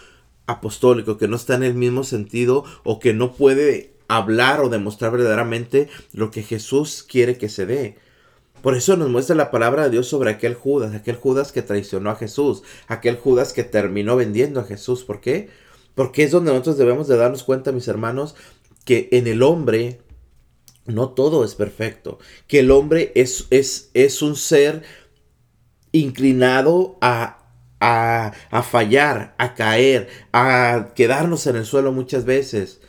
apostólico, 0.47 1.17
que 1.17 1.27
no 1.27 1.35
está 1.35 1.55
en 1.55 1.63
el 1.63 1.73
mismo 1.73 2.03
sentido 2.03 2.65
o 2.83 2.99
que 2.99 3.13
no 3.13 3.33
puede 3.33 3.93
hablar 4.07 4.59
o 4.59 4.69
demostrar 4.69 5.11
verdaderamente 5.11 5.87
lo 6.13 6.31
que 6.31 6.43
Jesús 6.43 7.05
quiere 7.07 7.37
que 7.37 7.47
se 7.47 7.65
dé. 7.65 7.97
Por 8.61 8.75
eso 8.75 8.95
nos 8.95 9.09
muestra 9.09 9.35
la 9.35 9.49
palabra 9.49 9.83
de 9.83 9.89
Dios 9.89 10.07
sobre 10.07 10.29
aquel 10.29 10.53
Judas, 10.53 10.93
aquel 10.93 11.15
Judas 11.15 11.51
que 11.51 11.61
traicionó 11.61 12.11
a 12.11 12.15
Jesús, 12.15 12.61
aquel 12.87 13.17
Judas 13.17 13.53
que 13.53 13.63
terminó 13.63 14.15
vendiendo 14.15 14.59
a 14.59 14.65
Jesús. 14.65 15.03
¿Por 15.03 15.21
qué? 15.21 15.49
Porque 15.95 16.23
es 16.23 16.31
donde 16.31 16.51
nosotros 16.51 16.77
debemos 16.77 17.07
de 17.07 17.17
darnos 17.17 17.43
cuenta, 17.43 17.71
mis 17.71 17.87
hermanos, 17.87 18.35
que 18.85 19.09
en 19.11 19.27
el 19.27 19.41
hombre 19.41 20.01
no 20.93 21.09
todo 21.09 21.43
es 21.43 21.55
perfecto, 21.55 22.19
que 22.47 22.59
el 22.59 22.71
hombre 22.71 23.11
es, 23.15 23.47
es, 23.49 23.89
es 23.93 24.21
un 24.21 24.35
ser 24.35 24.83
inclinado 25.91 26.97
a, 27.01 27.47
a, 27.79 28.33
a, 28.49 28.63
fallar, 28.63 29.35
a 29.37 29.55
caer, 29.55 30.09
a 30.31 30.89
quedarnos 30.95 31.47
en 31.47 31.57
el 31.57 31.65
suelo 31.65 31.91
muchas 31.91 32.25
veces. 32.25 32.81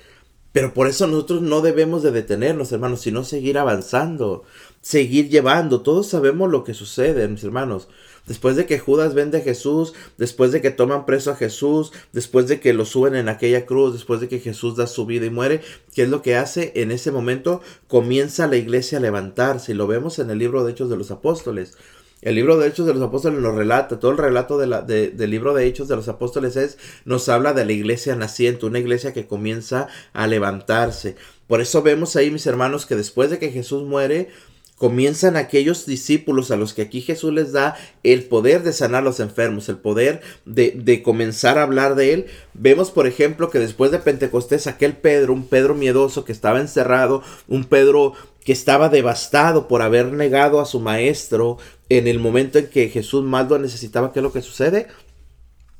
Pero 0.52 0.74
por 0.74 0.86
eso 0.86 1.06
nosotros 1.06 1.40
no 1.40 1.62
debemos 1.62 2.02
de 2.02 2.10
detenernos, 2.10 2.72
hermanos, 2.72 3.00
sino 3.00 3.24
seguir 3.24 3.56
avanzando, 3.56 4.44
seguir 4.82 5.30
llevando. 5.30 5.80
Todos 5.80 6.08
sabemos 6.08 6.50
lo 6.50 6.62
que 6.62 6.74
sucede, 6.74 7.26
mis 7.28 7.42
hermanos. 7.42 7.88
Después 8.26 8.54
de 8.54 8.66
que 8.66 8.78
Judas 8.78 9.14
vende 9.14 9.38
a 9.38 9.42
Jesús, 9.42 9.94
después 10.16 10.52
de 10.52 10.60
que 10.60 10.70
toman 10.70 11.06
preso 11.06 11.32
a 11.32 11.36
Jesús, 11.36 11.92
después 12.12 12.46
de 12.46 12.60
que 12.60 12.72
lo 12.72 12.84
suben 12.84 13.16
en 13.16 13.28
aquella 13.28 13.66
cruz, 13.66 13.94
después 13.94 14.20
de 14.20 14.28
que 14.28 14.38
Jesús 14.38 14.76
da 14.76 14.86
su 14.86 15.06
vida 15.06 15.26
y 15.26 15.30
muere, 15.30 15.60
¿qué 15.94 16.02
es 16.02 16.08
lo 16.08 16.22
que 16.22 16.36
hace? 16.36 16.72
En 16.76 16.92
ese 16.92 17.10
momento 17.10 17.62
comienza 17.88 18.46
la 18.46 18.56
iglesia 18.56 18.98
a 18.98 19.00
levantarse 19.00 19.72
y 19.72 19.74
lo 19.74 19.88
vemos 19.88 20.20
en 20.20 20.30
el 20.30 20.38
libro 20.38 20.64
de 20.64 20.72
Hechos 20.72 20.88
de 20.88 20.96
los 20.96 21.10
Apóstoles. 21.10 21.76
El 22.22 22.36
libro 22.36 22.56
de 22.56 22.68
Hechos 22.68 22.86
de 22.86 22.94
los 22.94 23.02
Apóstoles 23.02 23.40
nos 23.40 23.56
relata, 23.56 23.98
todo 23.98 24.12
el 24.12 24.16
relato 24.16 24.56
de 24.56 24.68
la, 24.68 24.82
del 24.82 25.28
libro 25.28 25.54
de 25.54 25.66
Hechos 25.66 25.88
de 25.88 25.96
los 25.96 26.06
Apóstoles 26.06 26.54
es, 26.54 26.78
nos 27.04 27.28
habla 27.28 27.52
de 27.52 27.64
la 27.64 27.72
iglesia 27.72 28.14
naciente, 28.14 28.64
una 28.64 28.78
iglesia 28.78 29.12
que 29.12 29.26
comienza 29.26 29.88
a 30.12 30.28
levantarse. 30.28 31.16
Por 31.48 31.60
eso 31.60 31.82
vemos 31.82 32.14
ahí, 32.14 32.30
mis 32.30 32.46
hermanos, 32.46 32.86
que 32.86 32.94
después 32.94 33.28
de 33.28 33.40
que 33.40 33.50
Jesús 33.50 33.82
muere, 33.82 34.28
comienzan 34.76 35.36
aquellos 35.36 35.84
discípulos 35.84 36.52
a 36.52 36.56
los 36.56 36.74
que 36.74 36.82
aquí 36.82 37.00
Jesús 37.00 37.32
les 37.32 37.52
da 37.52 37.76
el 38.04 38.24
poder 38.24 38.62
de 38.62 38.72
sanar 38.72 39.02
a 39.02 39.04
los 39.04 39.18
enfermos, 39.18 39.68
el 39.68 39.78
poder 39.78 40.20
de, 40.44 40.72
de, 40.76 41.02
comenzar 41.02 41.58
a 41.58 41.62
hablar 41.62 41.96
de 41.96 42.12
él. 42.12 42.26
Vemos, 42.54 42.92
por 42.92 43.08
ejemplo, 43.08 43.50
que 43.50 43.58
después 43.58 43.90
de 43.90 43.98
Pentecostés, 43.98 44.66
aquel 44.66 44.96
Pedro, 44.96 45.32
un 45.32 45.46
Pedro 45.46 45.74
miedoso 45.74 46.24
que 46.24 46.32
estaba 46.32 46.60
encerrado, 46.60 47.22
un 47.48 47.64
Pedro 47.64 48.14
que 48.44 48.52
estaba 48.52 48.88
devastado 48.88 49.68
por 49.68 49.82
haber 49.82 50.12
negado 50.12 50.60
a 50.60 50.64
su 50.64 50.80
maestro 50.80 51.58
en 51.98 52.08
el 52.08 52.18
momento 52.18 52.58
en 52.58 52.68
que 52.68 52.88
Jesús 52.88 53.24
más 53.24 53.48
necesitaba, 53.50 54.12
¿qué 54.12 54.20
es 54.20 54.22
lo 54.22 54.32
que 54.32 54.42
sucede? 54.42 54.88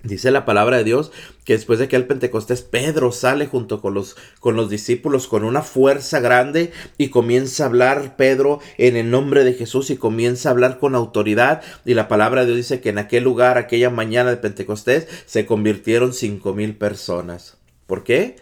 Dice 0.03 0.33
la 0.33 0.45
palabra 0.45 0.79
de 0.79 0.85
Dios 0.85 1.13
que 1.45 1.53
después 1.53 1.79
de 1.79 1.87
que 1.87 1.95
el 1.95 2.07
Pentecostés, 2.07 2.63
Pedro 2.63 3.13
sale 3.13 3.47
junto 3.47 3.81
con 3.81 3.95
los, 3.95 4.17
con 4.41 4.57
los 4.57 4.69
discípulos 4.69 5.29
con 5.29 5.45
una 5.45 5.63
fuerza 5.63 6.19
grande 6.19 6.73
y 6.99 7.09
comienza 7.09 7.63
a 7.63 7.67
hablar 7.67 8.17
Pedro 8.17 8.59
en 8.79 8.97
el 8.97 9.11
nombre 9.11 9.45
de 9.45 9.55
Jesús 9.55 9.91
y 9.91 9.97
comienza 9.97 10.49
a 10.49 10.53
hablar 10.53 10.79
con 10.79 10.97
autoridad. 10.97 11.63
Y 11.85 11.95
la 11.95 12.09
palabra 12.09 12.41
de 12.41 12.49
Dios 12.49 12.57
dice 12.57 12.81
que 12.81 12.89
en 12.89 12.99
aquel 12.99 13.23
lugar, 13.23 13.59
aquella 13.59 13.91
mañana 13.91 14.31
de 14.31 14.39
Pentecostés, 14.39 15.07
se 15.27 15.47
convirtieron 15.47 16.13
cinco 16.13 16.53
mil 16.53 16.75
personas. 16.75 17.59
¿Por 17.87 18.03
qué? 18.03 18.37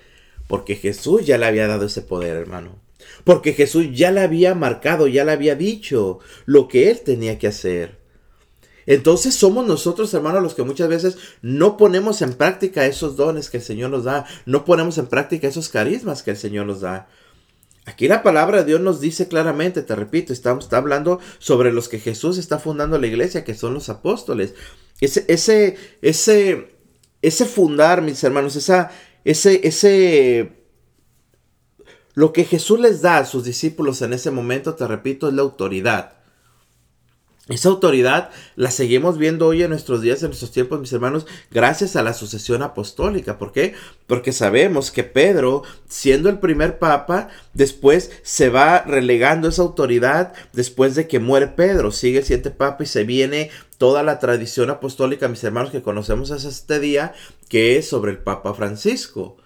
Porque 0.49 0.77
Jesús 0.77 1.27
ya 1.27 1.37
le 1.37 1.45
había 1.47 1.67
dado 1.67 1.87
ese 1.87 2.00
poder, 2.00 2.37
hermano. 2.37 2.79
Porque 3.25 3.53
Jesús 3.53 3.87
ya 3.93 4.11
le 4.11 4.21
había 4.21 4.55
marcado, 4.55 5.07
ya 5.07 5.25
le 5.25 5.33
había 5.33 5.55
dicho 5.55 6.19
lo 6.47 6.69
que 6.69 6.91
él 6.91 7.00
tenía 7.00 7.39
que 7.39 7.49
hacer. 7.49 8.00
Entonces 8.87 9.35
somos 9.35 9.67
nosotros, 9.67 10.12
hermanos, 10.15 10.43
los 10.43 10.55
que 10.55 10.62
muchas 10.62 10.89
veces 10.89 11.17
no 11.43 11.77
ponemos 11.77 12.23
en 12.23 12.33
práctica 12.33 12.87
esos 12.87 13.17
dones 13.17 13.50
que 13.50 13.59
el 13.59 13.62
Señor 13.62 13.91
nos 13.91 14.05
da, 14.05 14.27
no 14.47 14.65
ponemos 14.65 14.99
en 14.99 15.07
práctica 15.07 15.49
esos 15.49 15.69
carismas 15.69 16.23
que 16.23 16.33
el 16.33 16.37
Señor 16.37 16.67
nos 16.67 16.81
da. 16.81 17.09
Aquí 17.87 18.09
la 18.09 18.23
palabra 18.23 18.59
de 18.59 18.65
Dios 18.65 18.81
nos 18.81 19.00
dice 19.00 19.29
claramente, 19.29 19.83
te 19.83 19.95
repito, 19.95 20.33
estamos 20.33 20.65
está 20.65 20.79
hablando 20.79 21.19
sobre 21.39 21.73
los 21.73 21.89
que 21.89 21.99
Jesús 21.99 22.39
está 22.39 22.59
fundando 22.59 22.99
la 22.99 23.07
iglesia, 23.07 23.45
que 23.45 23.55
son 23.55 23.75
los 23.75 23.89
apóstoles. 23.89 24.55
Ese, 25.00 25.25
ese, 25.29 25.77
ese, 26.03 26.75
ese 27.23 27.45
fundar, 27.47 28.03
mis 28.03 28.23
hermanos, 28.23 28.55
esa, 28.57 28.91
ese, 29.25 29.67
ese, 29.67 30.60
lo 32.21 32.35
que 32.35 32.45
Jesús 32.45 32.79
les 32.79 33.00
da 33.00 33.17
a 33.17 33.25
sus 33.25 33.45
discípulos 33.45 34.03
en 34.03 34.12
ese 34.12 34.31
momento, 34.31 34.75
te 34.75 34.87
repito, 34.87 35.27
es 35.27 35.33
la 35.33 35.41
autoridad. 35.41 36.12
Esa 37.49 37.71
autoridad 37.71 38.29
la 38.57 38.71
seguimos 38.71 39.17
viendo 39.17 39.47
hoy 39.47 39.62
en 39.62 39.71
nuestros 39.71 40.03
días, 40.03 40.23
en 40.23 40.29
nuestros 40.29 40.53
tiempos, 40.53 40.79
mis 40.79 40.93
hermanos, 40.93 41.27
gracias 41.50 41.97
a 41.97 42.03
la 42.03 42.12
sucesión 42.12 42.61
apostólica. 42.61 43.39
¿Por 43.39 43.53
qué? 43.53 43.73
Porque 44.07 44.33
sabemos 44.33 44.91
que 44.91 45.03
Pedro, 45.03 45.62
siendo 45.89 46.29
el 46.29 46.41
primer 46.41 46.79
papa, 46.79 47.29
después 47.55 48.11
se 48.23 48.50
va 48.50 48.83
relegando 48.83 49.49
esa 49.49 49.62
autoridad 49.62 50.35
después 50.53 50.97
de 50.97 51.09
que 51.09 51.21
muere 51.21 51.47
Pedro. 51.47 51.91
Sigue 51.91 52.23
siendo 52.23 52.53
papa 52.53 52.83
y 52.83 52.87
se 52.87 53.05
viene 53.05 53.50
toda 53.79 54.03
la 54.03 54.19
tradición 54.19 54.69
apostólica, 54.69 55.27
mis 55.27 55.43
hermanos, 55.43 55.71
que 55.71 55.81
conocemos 55.81 56.31
hasta 56.33 56.50
este 56.50 56.81
día, 56.81 57.15
que 57.49 57.79
es 57.79 57.89
sobre 57.89 58.12
el 58.12 58.19
Papa 58.19 58.53
Francisco. 58.53 59.39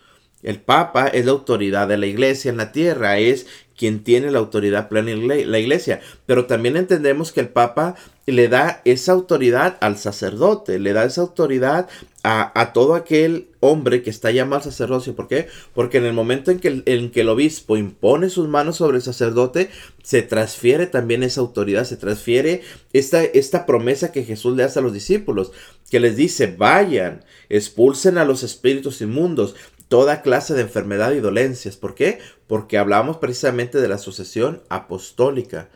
El 0.44 0.60
Papa 0.60 1.08
es 1.08 1.24
la 1.24 1.32
autoridad 1.32 1.88
de 1.88 1.98
la 1.98 2.06
iglesia 2.06 2.50
en 2.50 2.58
la 2.58 2.70
tierra, 2.70 3.18
es 3.18 3.46
quien 3.76 4.04
tiene 4.04 4.30
la 4.30 4.38
autoridad 4.38 4.88
plena 4.88 5.10
en 5.10 5.26
la 5.26 5.58
iglesia. 5.58 6.00
Pero 6.26 6.46
también 6.46 6.76
entendemos 6.76 7.32
que 7.32 7.40
el 7.40 7.48
Papa 7.48 7.96
le 8.26 8.48
da 8.48 8.80
esa 8.84 9.12
autoridad 9.12 9.76
al 9.80 9.98
sacerdote, 9.98 10.78
le 10.78 10.92
da 10.92 11.04
esa 11.04 11.20
autoridad 11.20 11.88
a, 12.26 12.72
todo 12.72 12.94
aquel 12.94 13.48
hombre 13.60 14.02
que 14.02 14.08
está 14.08 14.30
llamado 14.30 14.56
al 14.56 14.70
sacerdocio. 14.70 15.14
¿Por 15.14 15.28
qué? 15.28 15.48
Porque 15.74 15.98
en 15.98 16.06
el 16.06 16.14
momento 16.14 16.50
en 16.50 16.58
que, 16.58 16.68
el, 16.68 16.82
en 16.86 17.10
que 17.10 17.20
el 17.20 17.28
obispo 17.28 17.76
impone 17.76 18.30
sus 18.30 18.48
manos 18.48 18.76
sobre 18.76 18.96
el 18.96 19.02
sacerdote, 19.02 19.68
se 20.02 20.22
transfiere 20.22 20.86
también 20.86 21.22
esa 21.22 21.42
autoridad, 21.42 21.84
se 21.84 21.98
transfiere 21.98 22.62
esta, 22.94 23.22
esta 23.22 23.66
promesa 23.66 24.10
que 24.10 24.24
Jesús 24.24 24.56
le 24.56 24.62
hace 24.62 24.78
a 24.78 24.82
los 24.82 24.94
discípulos, 24.94 25.52
que 25.90 26.00
les 26.00 26.16
dice, 26.16 26.54
vayan, 26.56 27.22
expulsen 27.50 28.16
a 28.16 28.24
los 28.24 28.42
espíritus 28.42 29.02
inmundos, 29.02 29.54
toda 29.88 30.22
clase 30.22 30.54
de 30.54 30.62
enfermedad 30.62 31.12
y 31.12 31.20
dolencias. 31.20 31.76
¿Por 31.76 31.94
qué? 31.94 32.18
Porque 32.46 32.78
hablamos 32.78 33.18
precisamente 33.18 33.80
de 33.80 33.88
la 33.88 33.98
sucesión 33.98 34.62
apostólica. 34.68 35.68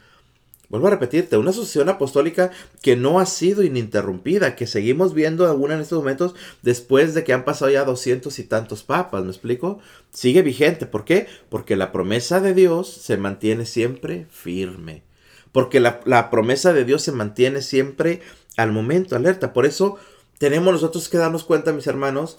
Vuelvo 0.68 0.88
a 0.88 0.90
repetirte, 0.90 1.38
una 1.38 1.54
sucesión 1.54 1.88
apostólica 1.88 2.50
que 2.82 2.94
no 2.94 3.20
ha 3.20 3.26
sido 3.26 3.62
ininterrumpida, 3.62 4.54
que 4.54 4.66
seguimos 4.66 5.14
viendo 5.14 5.46
aún 5.46 5.72
en 5.72 5.80
estos 5.80 5.98
momentos 5.98 6.34
después 6.60 7.14
de 7.14 7.24
que 7.24 7.32
han 7.32 7.46
pasado 7.46 7.70
ya 7.70 7.84
doscientos 7.84 8.38
y 8.38 8.44
tantos 8.44 8.82
papas, 8.82 9.24
¿me 9.24 9.30
explico? 9.30 9.78
Sigue 10.10 10.42
vigente, 10.42 10.84
¿por 10.84 11.06
qué? 11.06 11.26
Porque 11.48 11.74
la 11.74 11.90
promesa 11.90 12.40
de 12.40 12.52
Dios 12.52 12.88
se 12.88 13.16
mantiene 13.16 13.64
siempre 13.64 14.26
firme, 14.30 15.04
porque 15.52 15.80
la, 15.80 16.00
la 16.04 16.28
promesa 16.28 16.74
de 16.74 16.84
Dios 16.84 17.00
se 17.00 17.12
mantiene 17.12 17.62
siempre 17.62 18.20
al 18.58 18.70
momento, 18.70 19.16
alerta, 19.16 19.54
por 19.54 19.64
eso 19.64 19.96
tenemos 20.36 20.70
nosotros 20.70 21.08
que 21.08 21.16
darnos 21.16 21.44
cuenta, 21.44 21.72
mis 21.72 21.86
hermanos, 21.86 22.36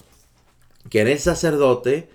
que 0.88 1.00
eres 1.00 1.22
sacerdote, 1.22 2.08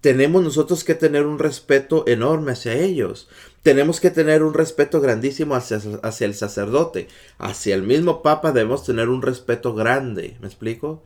tenemos 0.00 0.42
nosotros 0.42 0.84
que 0.84 0.94
tener 0.94 1.24
un 1.24 1.38
respeto 1.38 2.04
enorme 2.06 2.52
hacia 2.52 2.74
ellos. 2.74 3.28
tenemos 3.62 4.00
que 4.00 4.10
tener 4.10 4.42
un 4.42 4.52
respeto 4.52 5.00
grandísimo 5.00 5.54
hacia, 5.54 5.80
hacia, 6.02 6.26
el 6.26 6.34
sacerdote. 6.34 7.08
Hacia 7.38 7.74
el 7.74 7.82
mismo 7.82 8.20
Papa 8.20 8.52
debemos 8.52 8.84
tener 8.84 9.08
un 9.08 9.22
respeto 9.22 9.74
grande. 9.74 10.36
¿Me 10.42 10.46
explico? 10.46 11.02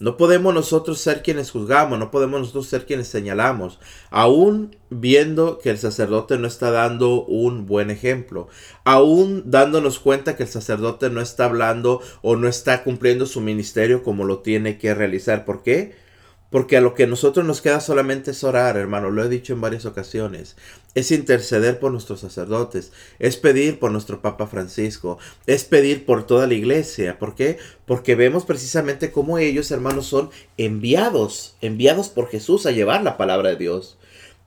No 0.00 0.16
podemos 0.16 0.52
nosotros 0.52 1.00
ser 1.00 1.22
quienes 1.22 1.52
juzgamos, 1.52 2.00
no 2.00 2.10
podemos 2.10 2.40
nosotros 2.40 2.66
ser 2.66 2.84
quienes 2.84 3.06
señalamos, 3.06 3.78
aún 4.10 4.76
viendo 4.90 5.60
que 5.60 5.70
el 5.70 5.78
sacerdote 5.78 6.36
no 6.36 6.48
está 6.48 6.72
dando 6.72 7.24
un 7.24 7.64
buen 7.64 7.90
ejemplo, 7.90 8.48
aún 8.82 9.44
dándonos 9.46 10.00
cuenta 10.00 10.36
que 10.36 10.42
el 10.42 10.48
sacerdote 10.48 11.10
no 11.10 11.20
está 11.20 11.44
hablando 11.44 12.00
o 12.22 12.34
no 12.34 12.48
está 12.48 12.82
cumpliendo 12.82 13.24
su 13.24 13.40
ministerio 13.40 14.02
como 14.02 14.24
lo 14.24 14.40
tiene 14.40 14.78
que 14.78 14.94
realizar. 14.94 15.44
¿Por 15.44 15.62
qué? 15.62 15.94
Porque 16.54 16.76
a 16.76 16.80
lo 16.80 16.94
que 16.94 17.08
nosotros 17.08 17.44
nos 17.44 17.60
queda 17.60 17.80
solamente 17.80 18.30
es 18.30 18.44
orar, 18.44 18.76
hermano, 18.76 19.10
lo 19.10 19.24
he 19.24 19.28
dicho 19.28 19.52
en 19.52 19.60
varias 19.60 19.86
ocasiones. 19.86 20.54
Es 20.94 21.10
interceder 21.10 21.80
por 21.80 21.90
nuestros 21.90 22.20
sacerdotes, 22.20 22.92
es 23.18 23.36
pedir 23.36 23.80
por 23.80 23.90
nuestro 23.90 24.22
Papa 24.22 24.46
Francisco, 24.46 25.18
es 25.48 25.64
pedir 25.64 26.06
por 26.06 26.28
toda 26.28 26.46
la 26.46 26.54
iglesia. 26.54 27.18
¿Por 27.18 27.34
qué? 27.34 27.58
Porque 27.86 28.14
vemos 28.14 28.44
precisamente 28.44 29.10
cómo 29.10 29.38
ellos, 29.38 29.72
hermanos, 29.72 30.06
son 30.06 30.30
enviados, 30.56 31.56
enviados 31.60 32.08
por 32.08 32.28
Jesús 32.28 32.66
a 32.66 32.70
llevar 32.70 33.02
la 33.02 33.16
palabra 33.16 33.48
de 33.48 33.56
Dios. 33.56 33.98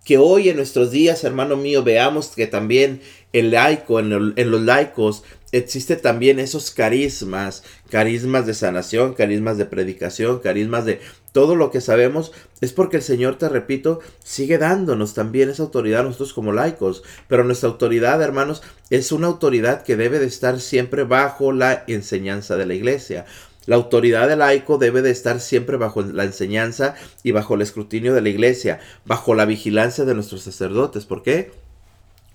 Que 0.06 0.18
hoy 0.18 0.48
en 0.48 0.56
nuestros 0.56 0.92
días, 0.92 1.26
hermano 1.26 1.58
mío, 1.58 1.84
veamos 1.84 2.30
que 2.30 2.48
también 2.48 3.02
el 3.34 3.52
laico, 3.52 4.00
en, 4.00 4.34
en 4.34 4.52
los 4.52 4.62
laicos, 4.62 5.24
existe 5.52 5.96
también 5.96 6.40
esos 6.40 6.72
carismas, 6.72 7.64
carismas 7.90 8.46
de 8.46 8.54
sanación, 8.54 9.14
carismas 9.14 9.58
de 9.58 9.66
predicación, 9.66 10.40
carismas 10.40 10.86
de 10.86 11.00
todo 11.38 11.56
lo 11.56 11.70
que 11.70 11.82
sabemos, 11.82 12.32
es 12.62 12.74
porque 12.74 12.98
el 12.98 13.04
Señor, 13.04 13.36
te 13.36 13.48
repito, 13.48 14.00
sigue 14.24 14.58
dándonos 14.58 15.14
también 15.14 15.52
esa 15.52 15.62
autoridad 15.62 16.00
a 16.00 16.06
nosotros 16.06 16.34
como 16.34 16.52
laicos. 16.52 17.04
Pero 17.28 17.44
nuestra 17.44 17.70
autoridad, 17.70 18.20
hermanos, 18.24 18.64
es 18.90 19.12
una 19.12 19.28
autoridad 19.28 19.84
que 19.84 19.96
debe 19.96 20.18
de 20.18 20.26
estar 20.26 20.60
siempre 20.60 21.04
bajo 21.04 21.52
la 21.52 21.84
enseñanza 21.86 22.58
de 22.58 22.66
la 22.66 22.74
iglesia. 22.74 23.28
La 23.68 23.76
autoridad 23.76 24.28
del 24.28 24.40
laico 24.40 24.80
debe 24.80 25.04
de 25.04 25.12
estar 25.12 25.40
siempre 25.40 25.78
bajo 25.78 26.02
la 26.02 26.24
enseñanza 26.24 26.96
y 27.22 27.34
bajo 27.34 27.54
el 27.54 27.62
escrutinio 27.62 28.16
de 28.16 28.22
la 28.22 28.30
iglesia, 28.30 28.80
bajo 29.06 29.36
la 29.36 29.46
vigilancia 29.46 30.06
de 30.06 30.16
nuestros 30.16 30.42
sacerdotes. 30.42 31.06
¿Por 31.06 31.22
qué? 31.22 31.52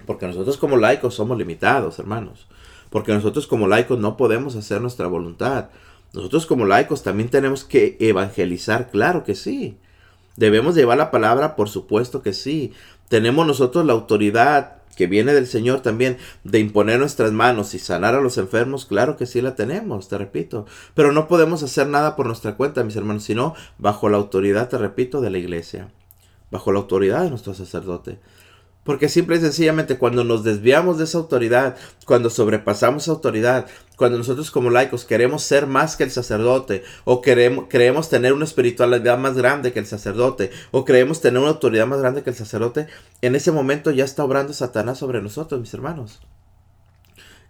Porque 0.07 0.29
nosotros 0.29 0.59
como 0.59 0.77
laicos 0.77 1.17
somos 1.17 1.37
limitados, 1.37 1.99
hermanos 1.99 2.47
porque 2.93 3.15
nosotros 3.15 3.47
como 3.47 3.67
laicos 3.67 3.99
no 3.99 4.19
podemos 4.19 4.55
hacer 4.55 4.83
nuestra 4.83 5.07
voluntad. 5.07 5.71
Nosotros 6.13 6.47
como 6.47 6.67
laicos 6.67 7.03
también 7.03 7.31
tenemos 7.31 7.65
que 7.65 7.97
evangelizar, 8.01 8.91
claro 8.91 9.25
que 9.25 9.35
sí. 9.35 9.79
Debemos 10.37 10.75
llevar 10.75 10.99
la 10.99 11.11
palabra, 11.11 11.57
por 11.57 11.69
supuesto 11.69 12.23
que 12.23 12.33
sí. 12.33 12.73
Tenemos 13.09 13.47
nosotros 13.47 13.85
la 13.87 13.93
autoridad 13.93 14.83
que 14.97 15.07
viene 15.07 15.33
del 15.33 15.47
Señor 15.47 15.81
también 15.81 16.19
de 16.45 16.59
imponer 16.59 16.99
nuestras 16.99 17.33
manos 17.33 17.75
y 17.75 17.79
sanar 17.79 18.15
a 18.15 18.21
los 18.21 18.37
enfermos, 18.39 18.85
claro 18.85 19.17
que 19.17 19.27
sí 19.27 19.41
la 19.41 19.55
tenemos, 19.55 20.09
te 20.09 20.19
repito. 20.19 20.67
Pero 20.95 21.13
no 21.13 21.29
podemos 21.29 21.63
hacer 21.63 21.87
nada 21.87 22.15
por 22.15 22.27
nuestra 22.27 22.57
cuenta, 22.57 22.85
mis 22.85 22.97
hermanos, 22.97 23.25
sino 23.25 23.55
bajo 23.79 24.09
la 24.09 24.19
autoridad, 24.19 24.69
te 24.69 24.79
repito, 24.79 25.21
de 25.21 25.31
la 25.31 25.39
iglesia, 25.39 25.91
bajo 26.51 26.73
la 26.73 26.81
autoridad 26.81 27.23
de 27.23 27.31
nuestro 27.31 27.55
sacerdote. 27.55 28.19
Porque 28.85 29.09
simple 29.09 29.37
y 29.37 29.41
sencillamente 29.41 29.97
cuando 29.97 30.25
nos 30.25 30.43
desviamos 30.43 30.99
de 30.99 31.05
esa 31.05 31.19
autoridad, 31.19 31.77
cuando 32.05 32.31
sobrepasamos 32.31 33.05
esa 33.05 33.13
autoridad, 33.13 33.67
cuando 33.97 34.19
nosotros 34.19 34.51
como 34.51 34.71
laicos 34.71 35.05
queremos 35.05 35.45
ser 35.45 35.69
más 35.69 35.97
que 35.97 36.03
el 36.03 36.11
sacerdote, 36.11 36.83
o 37.05 37.23
queremos, 37.23 37.67
creemos 37.69 38.09
tener 38.09 38.33
una 38.33 38.45
espiritualidad 38.45 39.19
más 39.19 39.37
grande 39.37 39.73
que 39.73 39.79
el 39.79 39.87
sacerdote, 39.87 40.51
o 40.73 40.85
creemos 40.85 41.21
tener 41.21 41.41
una 41.41 41.51
autoridad 41.51 41.87
más 41.87 42.01
grande 42.01 42.23
que 42.23 42.31
el 42.31 42.37
sacerdote, 42.37 42.89
en 43.21 43.37
ese 43.37 43.53
momento 43.53 43.93
ya 43.93 44.05
está 44.05 44.25
obrando 44.25 44.53
Satanás 44.53 44.99
sobre 44.99 45.23
nosotros, 45.23 45.61
mis 45.61 45.73
hermanos. 45.75 46.21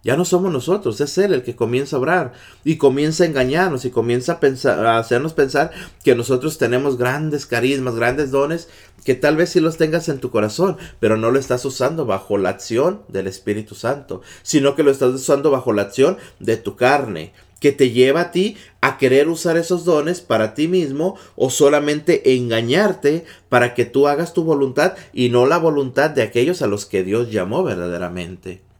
Ya 0.05 0.17
no 0.17 0.25
somos 0.25 0.53
nosotros, 0.53 1.01
es 1.01 1.17
Él 1.19 1.33
el 1.33 1.45
que 1.45 1.55
comienza 1.55 1.95
a 1.95 2.01
obrar 2.01 2.33
y 2.65 2.77
comienza 2.77 3.23
a 3.23 3.29
engañarnos 3.29 3.85
y 3.85 3.91
comienza 3.91 4.41
a, 4.41 4.71
a 4.71 4.99
hacernos 4.99 5.33
pensar 5.33 5.71
que 6.03 6.17
nosotros 6.17 6.59
tenemos 6.59 6.99
grandes 6.99 7.47
carismas, 7.47 7.95
grandes 7.95 8.33
dones, 8.33 8.69
que 9.05 9.15
tal 9.15 9.37
vez 9.37 9.51
sí 9.51 9.61
los 9.61 9.77
tengas 9.77 10.09
en 10.09 10.19
tu 10.19 10.31
corazón, 10.31 10.77
pero 10.99 11.17
no 11.17 11.31
lo 11.31 11.39
estás 11.39 11.65
usando 11.65 12.05
bajo 12.05 12.37
la 12.37 12.49
acción 12.49 13.03
del 13.07 13.29
Espíritu 13.29 13.77
Santo, 13.77 14.23
sino 14.43 14.75
que 14.75 14.83
lo 14.83 14.91
estás 14.91 15.15
usando 15.15 15.53
bajo 15.53 15.73
la 15.73 15.83
acción 15.83 16.19
de 16.41 16.57
tu 16.57 16.75
carne, 16.75 17.33
que 17.61 17.71
te 17.71 17.93
lleva 17.93 18.23
a 18.23 18.31
ti 18.33 18.57
a 18.81 18.99
querer 18.99 19.29
usar 19.29 19.57
esos 19.57 19.85
dones 19.85 20.21
para 20.21 20.55
ti 20.55 20.67
mismo 20.67 21.17
o 21.37 21.49
solamente 21.49 22.35
engañarte 22.35 23.25
para 23.49 23.75
que 23.75 23.85
tú 23.85 24.09
hagas 24.09 24.35
tu 24.35 24.43
voluntad 24.43 24.95
y 25.13 25.29
no 25.29 25.47
la 25.47 25.59
voluntad 25.59 26.11
de 26.11 26.23
aquellos 26.23 26.61
a 26.61 26.67
los 26.67 26.87
que 26.87 27.05
Dios 27.05 27.31
llamó 27.31 27.63
verdaderamente. 27.63 28.72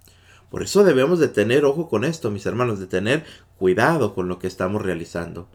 Por 0.53 0.63
eso 0.63 0.85
debemos 0.85 1.19
de 1.19 1.29
tener 1.29 1.65
ojo 1.65 1.89
con 1.89 2.05
esto, 2.05 2.31
mis 2.31 2.45
hermanos, 2.45 2.79
de 2.79 2.87
tener 2.87 3.25
cuidado 3.59 4.15
con 4.15 4.29
lo 4.29 4.39
que 4.39 4.47
estamos 4.47 4.83
realizando. 4.83 5.49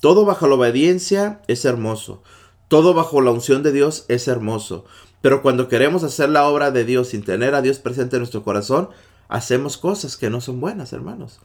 Todo 0.00 0.24
bajo 0.24 0.46
la 0.46 0.54
obediencia 0.54 1.40
es 1.48 1.64
hermoso. 1.64 2.22
Todo 2.68 2.94
bajo 2.94 3.20
la 3.20 3.32
unción 3.32 3.64
de 3.64 3.72
Dios 3.72 4.04
es 4.06 4.28
hermoso. 4.28 4.84
Pero 5.20 5.42
cuando 5.42 5.66
queremos 5.66 6.04
hacer 6.04 6.28
la 6.28 6.46
obra 6.46 6.70
de 6.70 6.84
Dios 6.84 7.08
sin 7.08 7.24
tener 7.24 7.56
a 7.56 7.60
Dios 7.60 7.80
presente 7.80 8.14
en 8.14 8.20
nuestro 8.20 8.44
corazón, 8.44 8.88
hacemos 9.26 9.78
cosas 9.78 10.16
que 10.16 10.30
no 10.30 10.40
son 10.40 10.60
buenas, 10.60 10.92
hermanos. 10.92 11.40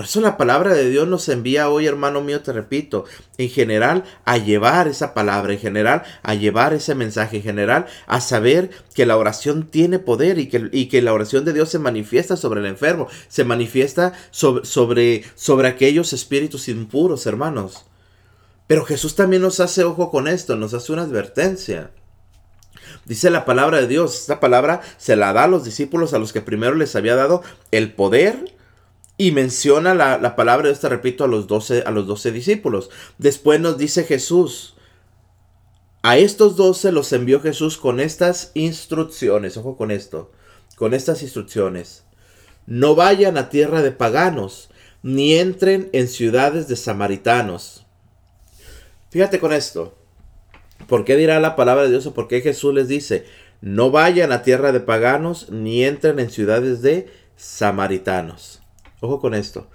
Por 0.00 0.06
eso 0.06 0.22
la 0.22 0.38
palabra 0.38 0.72
de 0.72 0.88
Dios 0.88 1.06
nos 1.06 1.28
envía 1.28 1.68
hoy, 1.68 1.86
hermano 1.86 2.22
mío, 2.22 2.40
te 2.40 2.54
repito, 2.54 3.04
en 3.36 3.50
general 3.50 4.04
a 4.24 4.38
llevar 4.38 4.88
esa 4.88 5.12
palabra, 5.12 5.52
en 5.52 5.58
general 5.58 6.04
a 6.22 6.34
llevar 6.34 6.72
ese 6.72 6.94
mensaje, 6.94 7.36
en 7.36 7.42
general 7.42 7.84
a 8.06 8.22
saber 8.22 8.70
que 8.94 9.04
la 9.04 9.18
oración 9.18 9.66
tiene 9.66 9.98
poder 9.98 10.38
y 10.38 10.48
que, 10.48 10.70
y 10.72 10.86
que 10.86 11.02
la 11.02 11.12
oración 11.12 11.44
de 11.44 11.52
Dios 11.52 11.68
se 11.68 11.78
manifiesta 11.78 12.38
sobre 12.38 12.60
el 12.60 12.66
enfermo, 12.66 13.08
se 13.28 13.44
manifiesta 13.44 14.14
sobre, 14.30 14.64
sobre, 14.64 15.24
sobre 15.34 15.68
aquellos 15.68 16.14
espíritus 16.14 16.68
impuros, 16.68 17.26
hermanos. 17.26 17.84
Pero 18.66 18.86
Jesús 18.86 19.16
también 19.16 19.42
nos 19.42 19.60
hace 19.60 19.84
ojo 19.84 20.10
con 20.10 20.28
esto, 20.28 20.56
nos 20.56 20.72
hace 20.72 20.94
una 20.94 21.02
advertencia. 21.02 21.90
Dice 23.04 23.28
la 23.28 23.44
palabra 23.44 23.82
de 23.82 23.86
Dios, 23.86 24.14
esta 24.14 24.40
palabra 24.40 24.80
se 24.96 25.14
la 25.14 25.34
da 25.34 25.44
a 25.44 25.48
los 25.48 25.66
discípulos 25.66 26.14
a 26.14 26.18
los 26.18 26.32
que 26.32 26.40
primero 26.40 26.74
les 26.74 26.96
había 26.96 27.16
dado 27.16 27.42
el 27.70 27.92
poder 27.92 28.58
y 29.20 29.32
menciona 29.32 29.92
la, 29.94 30.34
palabra 30.34 30.68
de 30.68 30.72
esta, 30.72 30.88
repito, 30.88 31.24
a 31.24 31.28
los, 31.28 31.46
doce, 31.46 31.82
a 31.84 31.90
los 31.90 32.06
doce 32.06 32.32
discípulos. 32.32 32.88
Después 33.18 33.60
nos 33.60 33.76
dice 33.76 34.04
Jesús, 34.04 34.76
a 36.00 36.16
estos 36.16 36.56
doce 36.56 36.90
los 36.90 37.12
envió 37.12 37.42
Jesús 37.42 37.76
con 37.76 38.00
estas 38.00 38.50
instrucciones, 38.54 39.58
ojo 39.58 39.76
con 39.76 39.90
esto, 39.90 40.32
con 40.74 40.94
estas 40.94 41.20
instrucciones. 41.20 42.04
No 42.64 42.94
vayan 42.94 43.36
a 43.36 43.50
tierra 43.50 43.82
de 43.82 43.92
paganos, 43.92 44.70
ni 45.02 45.34
entren 45.34 45.90
en 45.92 46.08
ciudades 46.08 46.66
de 46.66 46.76
samaritanos. 46.76 47.84
Fíjate 49.10 49.38
con 49.38 49.52
esto. 49.52 49.98
¿Por 50.88 51.04
qué 51.04 51.16
dirá 51.16 51.40
la 51.40 51.56
palabra 51.56 51.82
de 51.82 51.90
Dios 51.90 52.06
o 52.06 52.14
por 52.14 52.26
qué 52.26 52.40
Jesús 52.40 52.72
les 52.72 52.88
dice, 52.88 53.26
no 53.60 53.90
vayan 53.90 54.32
a 54.32 54.40
tierra 54.40 54.72
de 54.72 54.80
paganos, 54.80 55.50
ni 55.50 55.84
entren 55.84 56.18
en 56.20 56.30
ciudades 56.30 56.80
de 56.80 57.12
samaritanos? 57.36 58.59
Ojo 59.00 59.20
con 59.20 59.34
esto. 59.34 59.66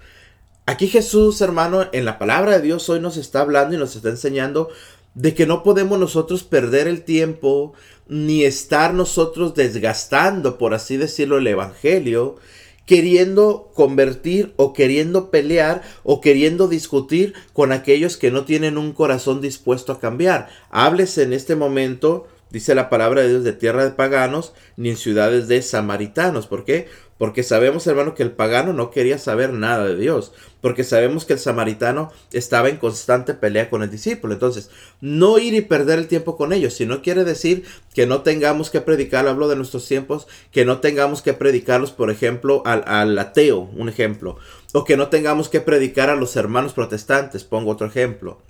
Aquí 0.66 0.88
Jesús, 0.88 1.40
hermano, 1.40 1.86
en 1.92 2.04
la 2.04 2.18
palabra 2.18 2.52
de 2.52 2.62
Dios 2.62 2.88
hoy 2.88 3.00
nos 3.00 3.16
está 3.16 3.40
hablando 3.40 3.74
y 3.74 3.78
nos 3.78 3.94
está 3.94 4.08
enseñando 4.08 4.68
de 5.14 5.34
que 5.34 5.46
no 5.46 5.62
podemos 5.62 5.98
nosotros 5.98 6.42
perder 6.42 6.88
el 6.88 7.02
tiempo 7.02 7.72
ni 8.08 8.44
estar 8.44 8.92
nosotros 8.92 9.54
desgastando, 9.54 10.58
por 10.58 10.74
así 10.74 10.96
decirlo, 10.96 11.38
el 11.38 11.46
Evangelio, 11.46 12.36
queriendo 12.84 13.70
convertir 13.74 14.52
o 14.56 14.72
queriendo 14.72 15.30
pelear 15.30 15.82
o 16.04 16.20
queriendo 16.20 16.68
discutir 16.68 17.34
con 17.52 17.72
aquellos 17.72 18.16
que 18.16 18.30
no 18.30 18.44
tienen 18.44 18.78
un 18.78 18.92
corazón 18.92 19.40
dispuesto 19.40 19.92
a 19.92 20.00
cambiar. 20.00 20.48
Háblese 20.70 21.22
en 21.22 21.32
este 21.32 21.56
momento, 21.56 22.28
dice 22.50 22.74
la 22.74 22.88
palabra 22.88 23.22
de 23.22 23.30
Dios, 23.30 23.44
de 23.44 23.52
tierra 23.52 23.84
de 23.84 23.90
paganos, 23.90 24.52
ni 24.76 24.90
en 24.90 24.96
ciudades 24.96 25.48
de 25.48 25.62
samaritanos. 25.62 26.46
¿Por 26.46 26.64
qué? 26.64 26.88
Porque 27.18 27.42
sabemos, 27.42 27.86
hermano, 27.86 28.14
que 28.14 28.22
el 28.22 28.32
pagano 28.32 28.74
no 28.74 28.90
quería 28.90 29.18
saber 29.18 29.52
nada 29.52 29.86
de 29.86 29.96
Dios. 29.96 30.32
Porque 30.60 30.84
sabemos 30.84 31.24
que 31.24 31.32
el 31.32 31.38
samaritano 31.38 32.12
estaba 32.32 32.68
en 32.68 32.76
constante 32.76 33.32
pelea 33.32 33.70
con 33.70 33.82
el 33.82 33.90
discípulo. 33.90 34.34
Entonces, 34.34 34.70
no 35.00 35.38
ir 35.38 35.54
y 35.54 35.62
perder 35.62 35.98
el 35.98 36.08
tiempo 36.08 36.36
con 36.36 36.52
ellos. 36.52 36.74
Si 36.74 36.84
no 36.84 37.00
quiere 37.00 37.24
decir 37.24 37.64
que 37.94 38.06
no 38.06 38.20
tengamos 38.20 38.68
que 38.68 38.82
predicar, 38.82 39.26
hablo 39.28 39.48
de 39.48 39.56
nuestros 39.56 39.88
tiempos, 39.88 40.26
que 40.52 40.66
no 40.66 40.80
tengamos 40.80 41.22
que 41.22 41.32
predicarlos, 41.32 41.92
por 41.92 42.10
ejemplo, 42.10 42.62
al, 42.66 42.84
al 42.86 43.18
ateo, 43.18 43.70
un 43.74 43.88
ejemplo. 43.88 44.36
O 44.74 44.84
que 44.84 44.98
no 44.98 45.08
tengamos 45.08 45.48
que 45.48 45.62
predicar 45.62 46.10
a 46.10 46.16
los 46.16 46.36
hermanos 46.36 46.74
protestantes, 46.74 47.44
pongo 47.44 47.70
otro 47.70 47.86
ejemplo. 47.86 48.42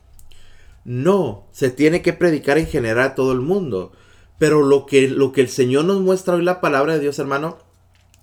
No, 0.85 1.47
se 1.53 1.71
tiene 1.71 2.03
que 2.03 2.13
predicar 2.13 2.59
en 2.59 2.67
general 2.67 3.07
a 3.07 3.15
todo 3.15 3.31
el 3.33 3.41
mundo. 3.41 3.93
Pero 4.39 4.63
lo 4.63 4.87
que, 4.87 5.09
lo 5.09 5.33
que 5.33 5.41
el 5.41 5.49
Señor 5.49 5.85
nos 5.85 6.01
muestra 6.01 6.35
hoy 6.35 6.43
la 6.43 6.61
palabra 6.61 6.95
de 6.95 7.01
Dios, 7.01 7.19
hermano, 7.19 7.59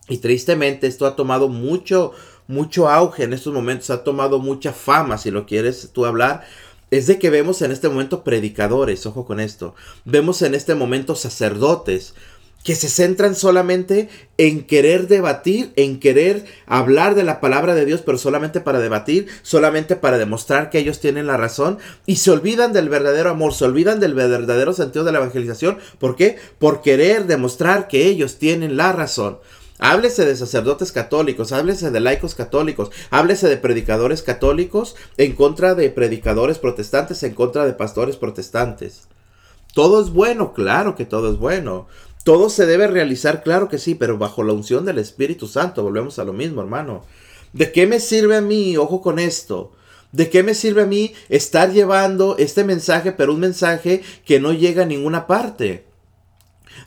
y 0.09 0.17
tristemente 0.17 0.87
esto 0.87 1.05
ha 1.05 1.15
tomado 1.15 1.47
mucho, 1.49 2.11
mucho 2.47 2.89
auge 2.89 3.23
en 3.23 3.33
estos 3.33 3.53
momentos, 3.53 3.89
ha 3.89 4.03
tomado 4.03 4.39
mucha 4.39 4.73
fama, 4.73 5.17
si 5.17 5.31
lo 5.31 5.45
quieres 5.45 5.91
tú 5.93 6.05
hablar. 6.05 6.45
Es 6.91 7.07
de 7.07 7.17
que 7.17 7.29
vemos 7.29 7.61
en 7.61 7.71
este 7.71 7.89
momento 7.89 8.23
predicadores, 8.23 9.05
ojo 9.05 9.25
con 9.25 9.39
esto. 9.39 9.73
Vemos 10.05 10.41
en 10.41 10.53
este 10.53 10.75
momento 10.75 11.15
sacerdotes 11.15 12.13
que 12.63 12.75
se 12.75 12.87
centran 12.87 13.35
solamente 13.35 14.09
en 14.37 14.63
querer 14.63 15.07
debatir, 15.07 15.73
en 15.75 15.99
querer 15.99 16.45
hablar 16.65 17.13
de 17.15 17.23
la 17.23 17.41
palabra 17.41 17.75
de 17.75 17.85
Dios, 17.85 18.01
pero 18.05 18.17
solamente 18.17 18.61
para 18.61 18.79
debatir, 18.79 19.27
solamente 19.41 19.95
para 19.95 20.17
demostrar 20.17 20.69
que 20.69 20.79
ellos 20.79 20.99
tienen 20.99 21.27
la 21.27 21.37
razón, 21.37 21.77
y 22.05 22.17
se 22.17 22.31
olvidan 22.31 22.71
del 22.71 22.89
verdadero 22.89 23.29
amor, 23.29 23.53
se 23.53 23.65
olvidan 23.65 23.99
del 23.99 24.13
verdadero 24.13 24.73
sentido 24.73 25.03
de 25.03 25.11
la 25.11 25.17
evangelización. 25.17 25.77
¿Por 25.99 26.15
qué? 26.15 26.37
Por 26.57 26.81
querer 26.81 27.25
demostrar 27.25 27.87
que 27.87 28.05
ellos 28.05 28.37
tienen 28.37 28.77
la 28.77 28.93
razón. 28.93 29.39
Háblese 29.85 30.23
de 30.23 30.37
sacerdotes 30.37 30.93
católicos, 30.93 31.51
háblese 31.51 31.91
de 31.91 31.99
laicos 31.99 32.35
católicos, 32.35 32.89
háblese 33.09 33.49
de 33.49 33.57
predicadores 33.57 34.21
católicos 34.21 34.95
en 35.17 35.33
contra 35.33 35.75
de 35.75 35.89
predicadores 35.89 36.57
protestantes, 36.57 37.21
en 37.23 37.33
contra 37.33 37.65
de 37.65 37.73
pastores 37.73 38.15
protestantes. 38.15 39.09
Todo 39.73 40.01
es 40.01 40.11
bueno, 40.11 40.53
claro 40.53 40.95
que 40.95 41.03
todo 41.03 41.29
es 41.29 41.37
bueno. 41.37 41.87
Todo 42.23 42.49
se 42.49 42.65
debe 42.65 42.87
realizar, 42.87 43.43
claro 43.43 43.67
que 43.67 43.77
sí, 43.77 43.93
pero 43.93 44.17
bajo 44.17 44.41
la 44.43 44.53
unción 44.53 44.85
del 44.85 44.99
Espíritu 44.99 45.47
Santo. 45.47 45.83
Volvemos 45.83 46.17
a 46.17 46.23
lo 46.23 46.31
mismo, 46.31 46.61
hermano. 46.61 47.03
¿De 47.51 47.73
qué 47.73 47.85
me 47.85 47.99
sirve 47.99 48.37
a 48.37 48.41
mí, 48.41 48.77
ojo 48.77 49.01
con 49.01 49.19
esto? 49.19 49.73
¿De 50.13 50.29
qué 50.29 50.43
me 50.43 50.53
sirve 50.53 50.83
a 50.83 50.87
mí 50.87 51.13
estar 51.27 51.73
llevando 51.73 52.37
este 52.37 52.63
mensaje, 52.63 53.11
pero 53.11 53.33
un 53.33 53.41
mensaje 53.41 54.01
que 54.23 54.39
no 54.39 54.53
llega 54.53 54.83
a 54.83 54.85
ninguna 54.85 55.27
parte? 55.27 55.83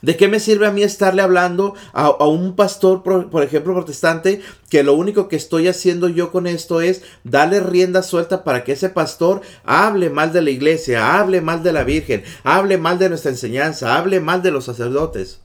¿De 0.01 0.15
qué 0.15 0.27
me 0.27 0.39
sirve 0.39 0.67
a 0.67 0.71
mí 0.71 0.83
estarle 0.83 1.21
hablando 1.21 1.73
a, 1.93 2.09
un 2.27 2.55
pastor, 2.55 3.03
por, 3.03 3.43
ejemplo, 3.43 3.73
protestante, 3.73 4.41
que 4.69 4.83
lo 4.83 4.93
único 4.93 5.27
que 5.27 5.35
estoy 5.35 5.67
haciendo 5.67 6.07
yo 6.07 6.31
con 6.31 6.47
esto 6.47 6.81
es 6.81 7.01
darle 7.23 7.59
rienda 7.59 8.03
suelta 8.03 8.43
para 8.43 8.63
que 8.63 8.73
ese 8.73 8.89
pastor 8.89 9.41
hable 9.63 10.09
mal 10.09 10.33
de 10.33 10.41
la 10.41 10.51
iglesia, 10.51 11.19
hable 11.19 11.41
mal 11.41 11.63
de 11.63 11.73
la 11.73 11.83
Virgen, 11.83 12.23
hable 12.43 12.77
mal 12.77 12.99
de 12.99 13.09
nuestra 13.09 13.31
enseñanza, 13.31 13.97
hable 13.97 14.19
mal 14.19 14.41
de 14.41 14.51
los 14.51 14.65
sacerdotes? 14.65 15.39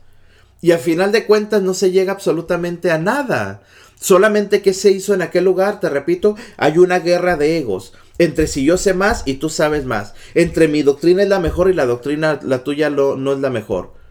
Y 0.60 0.70
al 0.70 0.78
final 0.78 1.12
de 1.12 1.26
cuentas 1.26 1.62
no 1.62 1.74
se 1.74 1.90
llega 1.90 2.12
absolutamente 2.12 2.90
a 2.90 2.98
nada. 2.98 3.62
Solamente 4.00 4.62
que 4.62 4.74
se 4.74 4.90
hizo 4.90 5.14
en 5.14 5.22
aquel 5.22 5.44
lugar, 5.44 5.80
te 5.80 5.88
repito, 5.88 6.36
hay 6.56 6.78
una 6.78 6.98
guerra 7.00 7.36
de 7.36 7.58
egos. 7.58 7.94
Entre 8.18 8.46
si 8.46 8.64
yo 8.64 8.76
sé 8.76 8.94
más 8.94 9.22
y 9.26 9.34
tú 9.34 9.48
sabes 9.48 9.84
más. 9.84 10.14
Entre 10.34 10.68
mi 10.68 10.82
doctrina 10.82 11.22
es 11.22 11.28
la 11.28 11.40
mejor 11.40 11.70
y 11.70 11.74
la 11.74 11.86
doctrina, 11.86 12.38
la 12.42 12.62
tuya, 12.62 12.90
no 12.90 13.32
es 13.32 13.38
la 13.40 13.50
mejor. 13.50 14.01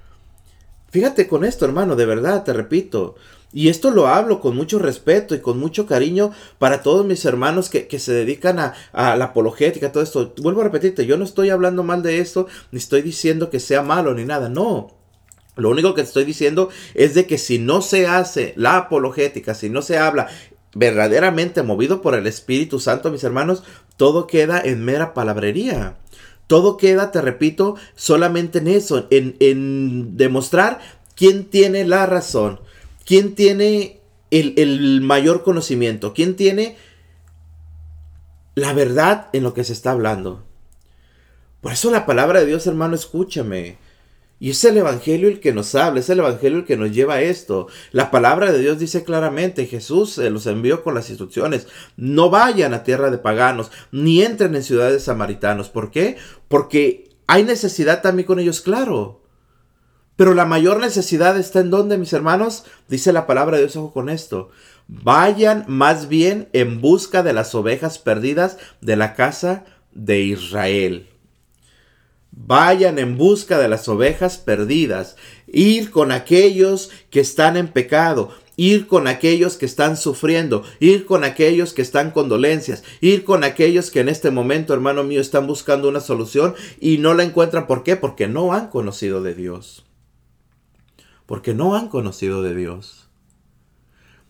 Fíjate 0.91 1.27
con 1.27 1.45
esto, 1.45 1.65
hermano, 1.65 1.95
de 1.95 2.05
verdad, 2.05 2.43
te 2.43 2.53
repito. 2.53 3.15
Y 3.53 3.69
esto 3.69 3.91
lo 3.91 4.07
hablo 4.07 4.39
con 4.39 4.55
mucho 4.55 4.79
respeto 4.79 5.35
y 5.35 5.39
con 5.39 5.59
mucho 5.59 5.85
cariño 5.85 6.31
para 6.57 6.81
todos 6.83 7.05
mis 7.05 7.25
hermanos 7.25 7.69
que, 7.69 7.99
se 7.99 8.13
dedican 8.13 8.59
a, 8.59 8.73
la 8.93 9.25
apologética, 9.25 9.91
todo 9.91 10.03
esto. 10.03 10.33
Vuelvo 10.37 10.61
a 10.61 10.65
repetirte, 10.65 11.05
yo 11.05 11.17
no 11.17 11.25
estoy 11.25 11.49
hablando 11.49 11.83
mal 11.83 12.03
de 12.03 12.19
esto, 12.19 12.47
ni 12.71 12.79
estoy 12.79 13.01
diciendo 13.01 13.49
que 13.49 13.59
sea 13.59 13.81
malo 13.81 14.13
ni 14.13 14.25
nada, 14.25 14.47
no. 14.47 14.95
Lo 15.57 15.69
único 15.69 15.93
que 15.93 16.01
estoy 16.01 16.23
diciendo 16.23 16.69
es 16.93 17.13
de 17.13 17.25
que 17.25 17.37
si 17.37 17.59
no 17.59 17.81
se 17.81 18.07
hace 18.07 18.53
la 18.55 18.77
apologética, 18.77 19.53
si 19.53 19.69
no 19.69 19.81
se 19.81 19.97
habla 19.97 20.27
verdaderamente 20.73 21.63
movido 21.63 22.01
por 22.01 22.15
el 22.15 22.27
Espíritu 22.27 22.79
Santo, 22.79 23.11
mis 23.11 23.25
hermanos, 23.25 23.63
todo 23.97 24.27
queda 24.27 24.61
en 24.61 24.83
mera 24.85 25.13
palabrería. 25.13 25.97
Todo 26.51 26.75
queda, 26.75 27.11
te 27.11 27.21
repito, 27.21 27.77
solamente 27.95 28.59
en 28.59 28.67
eso, 28.67 29.07
en, 29.09 30.17
demostrar 30.17 30.81
quién 31.15 31.45
tiene 31.45 31.85
la 31.85 32.05
razón, 32.05 32.59
quién 33.05 33.35
tiene 33.35 34.01
el, 34.31 34.55
el 34.57 34.99
mayor 34.99 35.43
conocimiento, 35.43 36.13
quién 36.13 36.35
tiene 36.35 36.75
la 38.55 38.73
verdad 38.73 39.29
en 39.31 39.43
lo 39.43 39.53
que 39.53 39.63
se 39.63 39.71
está 39.71 39.91
hablando. 39.91 40.43
Por 41.61 41.71
eso 41.71 41.89
la 41.89 42.05
palabra 42.05 42.41
de 42.41 42.47
Dios, 42.47 42.67
hermano, 42.67 42.95
escúchame. 42.95 43.77
Y 44.41 44.49
es 44.49 44.65
el 44.65 44.75
Evangelio 44.75 45.27
el 45.27 45.39
que 45.39 45.53
nos 45.53 45.75
habla, 45.75 45.99
es 45.99 46.09
el 46.09 46.17
Evangelio 46.17 46.57
el 46.57 46.65
que 46.65 46.75
nos 46.75 46.91
lleva 46.91 47.13
a 47.13 47.21
esto. 47.21 47.67
La 47.91 48.09
palabra 48.09 48.51
de 48.51 48.57
Dios 48.57 48.79
dice 48.79 49.03
claramente, 49.03 49.67
Jesús 49.67 50.17
los 50.17 50.47
envió 50.47 50.81
con 50.81 50.95
las 50.95 51.09
instrucciones, 51.09 51.67
no 51.95 52.31
vayan 52.31 52.73
a 52.73 52.83
tierra 52.83 53.11
de 53.11 53.19
paganos, 53.19 53.69
ni 53.91 54.23
entren 54.23 54.55
en 54.55 54.63
ciudades 54.63 55.03
samaritanos. 55.03 55.69
¿Por 55.69 55.91
qué? 55.91 56.17
Porque 56.47 57.11
hay 57.27 57.43
necesidad 57.43 58.01
también 58.01 58.25
con 58.25 58.39
ellos, 58.39 58.61
claro. 58.61 59.21
Pero 60.15 60.33
la 60.33 60.45
mayor 60.45 60.79
necesidad 60.79 61.37
está 61.37 61.59
en 61.59 61.69
donde, 61.69 61.99
mis 61.99 62.11
hermanos, 62.11 62.65
dice 62.87 63.13
la 63.13 63.27
palabra 63.27 63.57
de 63.57 63.65
Dios, 63.65 63.75
ojo 63.75 63.93
con 63.93 64.09
esto. 64.09 64.49
Vayan 64.87 65.65
más 65.67 66.09
bien 66.09 66.49
en 66.53 66.81
busca 66.81 67.21
de 67.21 67.33
las 67.33 67.53
ovejas 67.53 67.99
perdidas 67.99 68.57
de 68.81 68.95
la 68.95 69.13
casa 69.13 69.65
de 69.91 70.21
Israel. 70.21 71.10
Vayan 72.31 72.97
en 72.97 73.17
busca 73.17 73.59
de 73.59 73.67
las 73.67 73.87
ovejas 73.89 74.37
perdidas, 74.37 75.17
ir 75.47 75.91
con 75.91 76.13
aquellos 76.13 76.89
que 77.09 77.19
están 77.19 77.57
en 77.57 77.67
pecado, 77.67 78.29
ir 78.55 78.87
con 78.87 79.07
aquellos 79.07 79.57
que 79.57 79.65
están 79.65 79.97
sufriendo, 79.97 80.63
ir 80.79 81.05
con 81.05 81.25
aquellos 81.25 81.73
que 81.73 81.81
están 81.81 82.11
con 82.11 82.29
dolencias, 82.29 82.83
ir 83.01 83.25
con 83.25 83.43
aquellos 83.43 83.91
que 83.91 83.99
en 83.99 84.07
este 84.07 84.31
momento, 84.31 84.73
hermano 84.73 85.03
mío, 85.03 85.19
están 85.19 85.45
buscando 85.45 85.89
una 85.89 85.99
solución 85.99 86.55
y 86.79 86.99
no 86.99 87.13
la 87.13 87.23
encuentran. 87.23 87.67
¿Por 87.67 87.83
qué? 87.83 87.97
Porque 87.97 88.27
no 88.27 88.53
han 88.53 88.67
conocido 88.67 89.21
de 89.21 89.35
Dios. 89.35 89.85
Porque 91.25 91.53
no 91.53 91.75
han 91.75 91.89
conocido 91.89 92.41
de 92.41 92.55
Dios. 92.55 93.09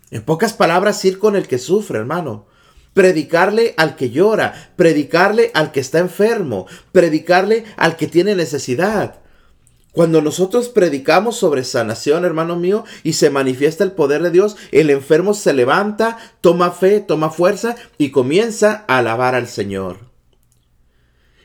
En 0.10 0.24
pocas 0.24 0.54
palabras, 0.54 1.04
ir 1.06 1.20
con 1.20 1.36
el 1.36 1.48
que 1.48 1.60
sufre, 1.60 2.00
hermano 2.00 2.51
predicarle 2.94 3.74
al 3.78 3.96
que 3.96 4.10
llora, 4.10 4.72
predicarle 4.76 5.52
al 5.54 5.72
que 5.72 5.80
está 5.80 6.00
enfermo, 6.00 6.68
predicarle 6.92 7.66
al 7.78 7.96
que 7.96 8.08
tiene 8.08 8.36
necesidad. 8.36 9.16
Cuando 9.92 10.22
nosotros 10.22 10.70
predicamos 10.70 11.36
sobre 11.36 11.66
sanación, 11.66 12.24
hermano 12.24 12.56
mío, 12.56 12.86
y 13.04 13.14
se 13.14 13.30
manifiesta 13.30 13.84
el 13.84 13.92
poder 13.92 14.24
de 14.24 14.32
Dios, 14.32 14.56
el 14.72 14.90
enfermo 14.90 15.34
se 15.34 15.54
levanta, 15.54 16.18
toma 16.40 16.72
fe, 16.72 17.02
toma 17.02 17.30
fuerza 17.30 17.76
y 17.98 18.12
comienza 18.12 18.86
a 18.88 19.00
alabar 19.00 19.36
al 19.36 19.48
Señor. 19.48 20.11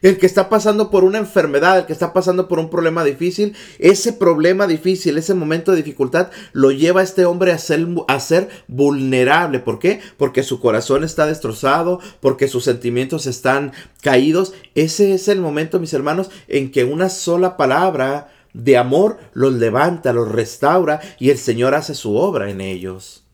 El 0.02 0.18
que 0.18 0.26
está 0.26 0.48
pasando 0.48 0.90
por 0.90 1.04
una 1.04 1.18
enfermedad, 1.18 1.78
el 1.78 1.86
que 1.86 1.92
está 1.92 2.12
pasando 2.12 2.48
por 2.48 2.58
un 2.58 2.70
problema 2.70 3.04
difícil, 3.04 3.54
ese 3.78 4.12
problema 4.12 4.66
difícil, 4.66 5.16
ese 5.18 5.34
momento 5.34 5.72
de 5.72 5.78
dificultad, 5.78 6.30
lo 6.52 6.70
lleva 6.70 7.00
a 7.00 7.04
este 7.04 7.24
hombre 7.24 7.52
a 7.52 7.58
ser, 7.58 7.86
a 8.08 8.20
ser 8.20 8.48
vulnerable. 8.68 9.60
¿Por 9.60 9.78
qué? 9.78 10.00
Porque 10.16 10.42
su 10.42 10.60
corazón 10.60 11.04
está 11.04 11.26
destrozado, 11.26 12.00
porque 12.20 12.48
sus 12.48 12.64
sentimientos 12.64 13.26
están 13.26 13.72
caídos. 14.02 14.52
Ese 14.74 15.14
es 15.14 15.28
el 15.28 15.40
momento, 15.40 15.80
mis 15.80 15.94
hermanos, 15.94 16.30
en 16.48 16.70
que 16.70 16.84
una 16.84 17.08
sola 17.08 17.56
palabra 17.56 18.28
de 18.52 18.76
amor 18.76 19.18
los 19.32 19.52
levanta, 19.52 20.12
los 20.12 20.30
restaura 20.30 21.00
y 21.18 21.30
el 21.30 21.38
Señor 21.38 21.74
hace 21.74 21.94
su 21.94 22.16
obra 22.16 22.50
en 22.50 22.60
ellos. 22.60 23.24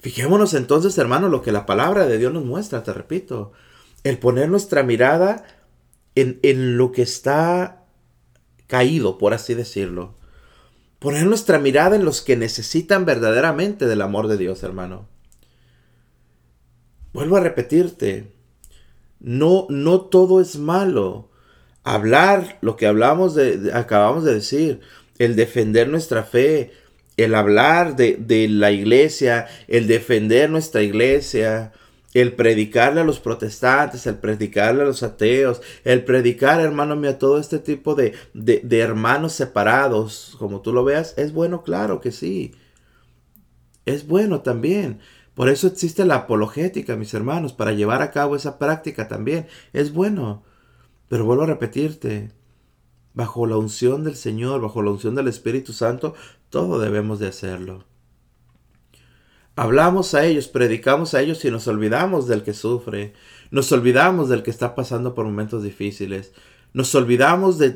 Fijémonos 0.00 0.54
entonces, 0.54 0.96
hermanos, 0.96 1.30
lo 1.30 1.42
que 1.42 1.52
la 1.52 1.66
palabra 1.66 2.06
de 2.06 2.18
Dios 2.18 2.32
nos 2.32 2.44
muestra, 2.44 2.82
te 2.82 2.92
repito 2.92 3.52
el 4.04 4.18
poner 4.18 4.48
nuestra 4.48 4.82
mirada 4.82 5.44
en, 6.14 6.38
en 6.42 6.76
lo 6.76 6.92
que 6.92 7.02
está 7.02 7.84
caído, 8.66 9.18
por 9.18 9.34
así 9.34 9.54
decirlo. 9.54 10.14
Poner 10.98 11.26
nuestra 11.26 11.58
mirada 11.58 11.96
en 11.96 12.04
los 12.04 12.22
que 12.22 12.36
necesitan 12.36 13.04
verdaderamente 13.04 13.86
del 13.86 14.02
amor 14.02 14.28
de 14.28 14.36
Dios, 14.36 14.62
hermano. 14.62 15.08
Vuelvo 17.12 17.36
a 17.36 17.40
repetirte, 17.40 18.32
no, 19.20 19.66
no 19.70 20.02
todo 20.02 20.40
es 20.40 20.56
malo. 20.56 21.30
Hablar 21.84 22.58
lo 22.60 22.76
que 22.76 22.86
hablamos 22.86 23.34
de, 23.34 23.70
acabamos 23.72 24.24
de 24.24 24.34
decir, 24.34 24.80
el 25.18 25.36
defender 25.36 25.88
nuestra 25.88 26.22
fe, 26.24 26.72
el 27.16 27.34
hablar 27.34 27.96
de, 27.96 28.16
de 28.16 28.48
la 28.48 28.70
iglesia, 28.70 29.46
el 29.66 29.86
defender 29.86 30.50
nuestra 30.50 30.82
iglesia, 30.82 31.72
el 32.14 32.34
predicarle 32.34 33.00
a 33.02 33.04
los 33.04 33.20
protestantes, 33.20 34.06
el 34.06 34.16
predicarle 34.16 34.82
a 34.82 34.86
los 34.86 35.02
ateos, 35.02 35.60
el 35.84 36.04
predicar, 36.04 36.60
hermano 36.60 36.96
mío, 36.96 37.10
a 37.10 37.18
todo 37.18 37.38
este 37.38 37.58
tipo 37.58 37.94
de, 37.94 38.14
de, 38.34 38.78
hermanos 38.78 39.32
separados, 39.32 40.36
como 40.38 40.60
tú 40.60 40.72
lo 40.72 40.84
veas, 40.84 41.14
es 41.18 41.32
bueno, 41.32 41.62
claro 41.62 42.00
que 42.00 42.12
sí. 42.12 42.54
Es 43.84 44.06
bueno 44.06 44.40
también. 44.40 45.00
Por 45.34 45.48
eso 45.48 45.66
existe 45.68 46.04
la 46.04 46.16
apologética, 46.16 46.96
mis 46.96 47.14
hermanos, 47.14 47.52
para 47.52 47.72
llevar 47.72 48.02
a 48.02 48.10
cabo 48.10 48.36
esa 48.36 48.58
práctica 48.58 49.08
también. 49.08 49.46
Es 49.72 49.92
bueno. 49.92 50.42
Pero 51.08 51.24
vuelvo 51.24 51.44
a 51.44 51.46
repetirte, 51.46 52.32
bajo 53.14 53.46
la 53.46 53.56
unción 53.56 54.04
del 54.04 54.16
Señor, 54.16 54.60
bajo 54.60 54.82
la 54.82 54.90
unción 54.90 55.14
del 55.14 55.28
Espíritu 55.28 55.72
Santo, 55.72 56.14
todo 56.50 56.80
debemos 56.80 57.18
de 57.18 57.28
hacerlo. 57.28 57.84
Hablamos 59.58 60.14
a 60.14 60.24
ellos, 60.24 60.46
predicamos 60.46 61.14
a 61.14 61.20
ellos 61.20 61.44
y 61.44 61.50
nos 61.50 61.66
olvidamos 61.66 62.28
del 62.28 62.44
que 62.44 62.54
sufre, 62.54 63.12
nos 63.50 63.72
olvidamos 63.72 64.28
del 64.28 64.44
que 64.44 64.52
está 64.52 64.76
pasando 64.76 65.16
por 65.16 65.24
momentos 65.24 65.64
difíciles, 65.64 66.30
nos 66.74 66.94
olvidamos 66.94 67.58
de, 67.58 67.70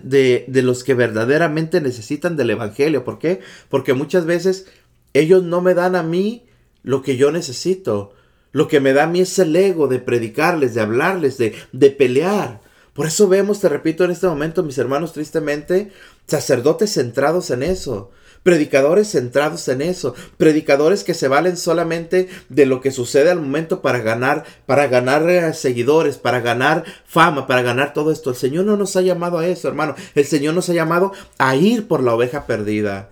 de, 0.47 0.63
los 0.63 0.85
que 0.85 0.95
verdaderamente 0.95 1.81
necesitan 1.81 2.37
del 2.37 2.51
Evangelio. 2.51 3.03
¿Por 3.03 3.19
qué? 3.19 3.41
Porque 3.69 3.95
muchas 3.95 4.27
veces 4.27 4.69
ellos 5.13 5.43
no 5.43 5.61
me 5.61 5.75
dan 5.75 5.97
a 5.97 6.05
mí 6.05 6.47
lo 6.85 7.03
que 7.03 7.17
yo 7.17 7.33
necesito. 7.33 8.13
Lo 8.53 8.69
que 8.69 8.79
me 8.79 8.93
da 8.93 9.03
a 9.03 9.09
mí 9.09 9.21
es 9.21 9.37
el 9.41 9.57
ego 9.57 9.89
de 9.89 9.99
predicarles, 9.99 10.75
de 10.75 10.83
hablarles, 10.83 11.37
de, 11.37 11.57
de 11.73 11.91
pelear. 11.91 12.61
Por 12.93 13.07
eso 13.07 13.27
vemos, 13.27 13.59
te 13.59 13.69
repito 13.69 14.05
en 14.05 14.13
este 14.13 14.29
momento, 14.29 14.63
mis 14.63 14.79
hermanos, 14.79 15.13
tristemente, 15.13 15.91
sacerdotes 16.29 16.93
centrados 16.93 17.51
en 17.51 17.65
eso, 17.65 18.13
predicadores 18.43 19.11
centrados 19.11 19.69
en 19.69 19.83
eso, 19.83 20.15
predicadores 20.37 21.05
que 21.05 21.15
se 21.15 21.29
valen 21.29 21.57
solamente 21.57 22.29
de 22.49 22.67
lo 22.67 22.81
que 22.81 22.91
sucede 22.91 23.31
al 23.31 23.41
momento 23.41 23.83
para 23.83 24.01
ganar, 24.01 24.45
para 24.67 24.87
ganar 24.89 25.29
eh, 25.29 25.53
seguidores, 25.55 26.19
para 26.19 26.41
ganar 26.41 26.85
fama, 27.05 27.47
para 27.47 27.63
ganar 27.63 27.93
todo 27.93 28.13
esto. 28.13 28.31
El 28.31 28.37
Señor 28.37 28.65
no 28.65 28.77
nos 28.77 28.97
ha 28.97 29.03
llamado 29.03 29.39
a 29.39 29.47
eso, 29.47 29.69
hermano. 29.69 29.95
El 30.15 30.25
Señor 30.25 30.55
nos 30.55 30.69
ha 30.69 30.75
llamado 30.75 31.13
a 31.39 31.55
ir 31.57 31.87
por 31.89 32.03
la 32.03 32.15
oveja 32.15 32.47
perdida, 32.47 33.11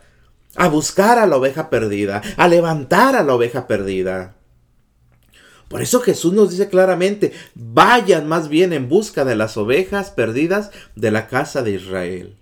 a 0.57 0.69
buscar 0.69 1.19
a 1.19 1.27
la 1.27 1.37
oveja 1.37 1.71
perdida, 1.71 2.23
a 2.37 2.49
levantar 2.49 3.17
a 3.17 3.23
la 3.23 3.35
oveja 3.35 3.67
perdida. 3.67 4.37
Por 5.69 5.83
eso 5.83 6.01
Jesús 6.01 6.33
nos 6.33 6.51
dice 6.51 6.69
claramente, 6.69 7.33
vayan 7.55 8.27
más 8.27 8.49
bien 8.49 8.73
en 8.73 8.89
busca 8.89 9.25
de 9.25 9.37
las 9.37 9.57
ovejas 9.57 10.11
perdidas 10.11 10.73
de 10.97 11.13
la 11.13 11.29
casa 11.29 11.63
de 11.63 11.71
Israel. 11.71 12.37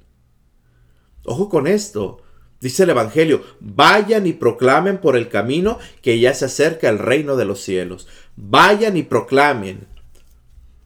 Ojo 1.24 1.50
con 1.50 1.66
esto. 1.66 2.22
Dice 2.60 2.82
el 2.82 2.90
Evangelio, 2.90 3.42
vayan 3.60 4.26
y 4.26 4.32
proclamen 4.32 4.98
por 4.98 5.16
el 5.16 5.28
camino 5.28 5.78
que 6.02 6.18
ya 6.18 6.34
se 6.34 6.46
acerca 6.46 6.88
el 6.88 6.98
reino 6.98 7.36
de 7.36 7.44
los 7.44 7.60
cielos. 7.60 8.08
Vayan 8.34 8.96
y 8.96 9.04
proclamen. 9.04 9.86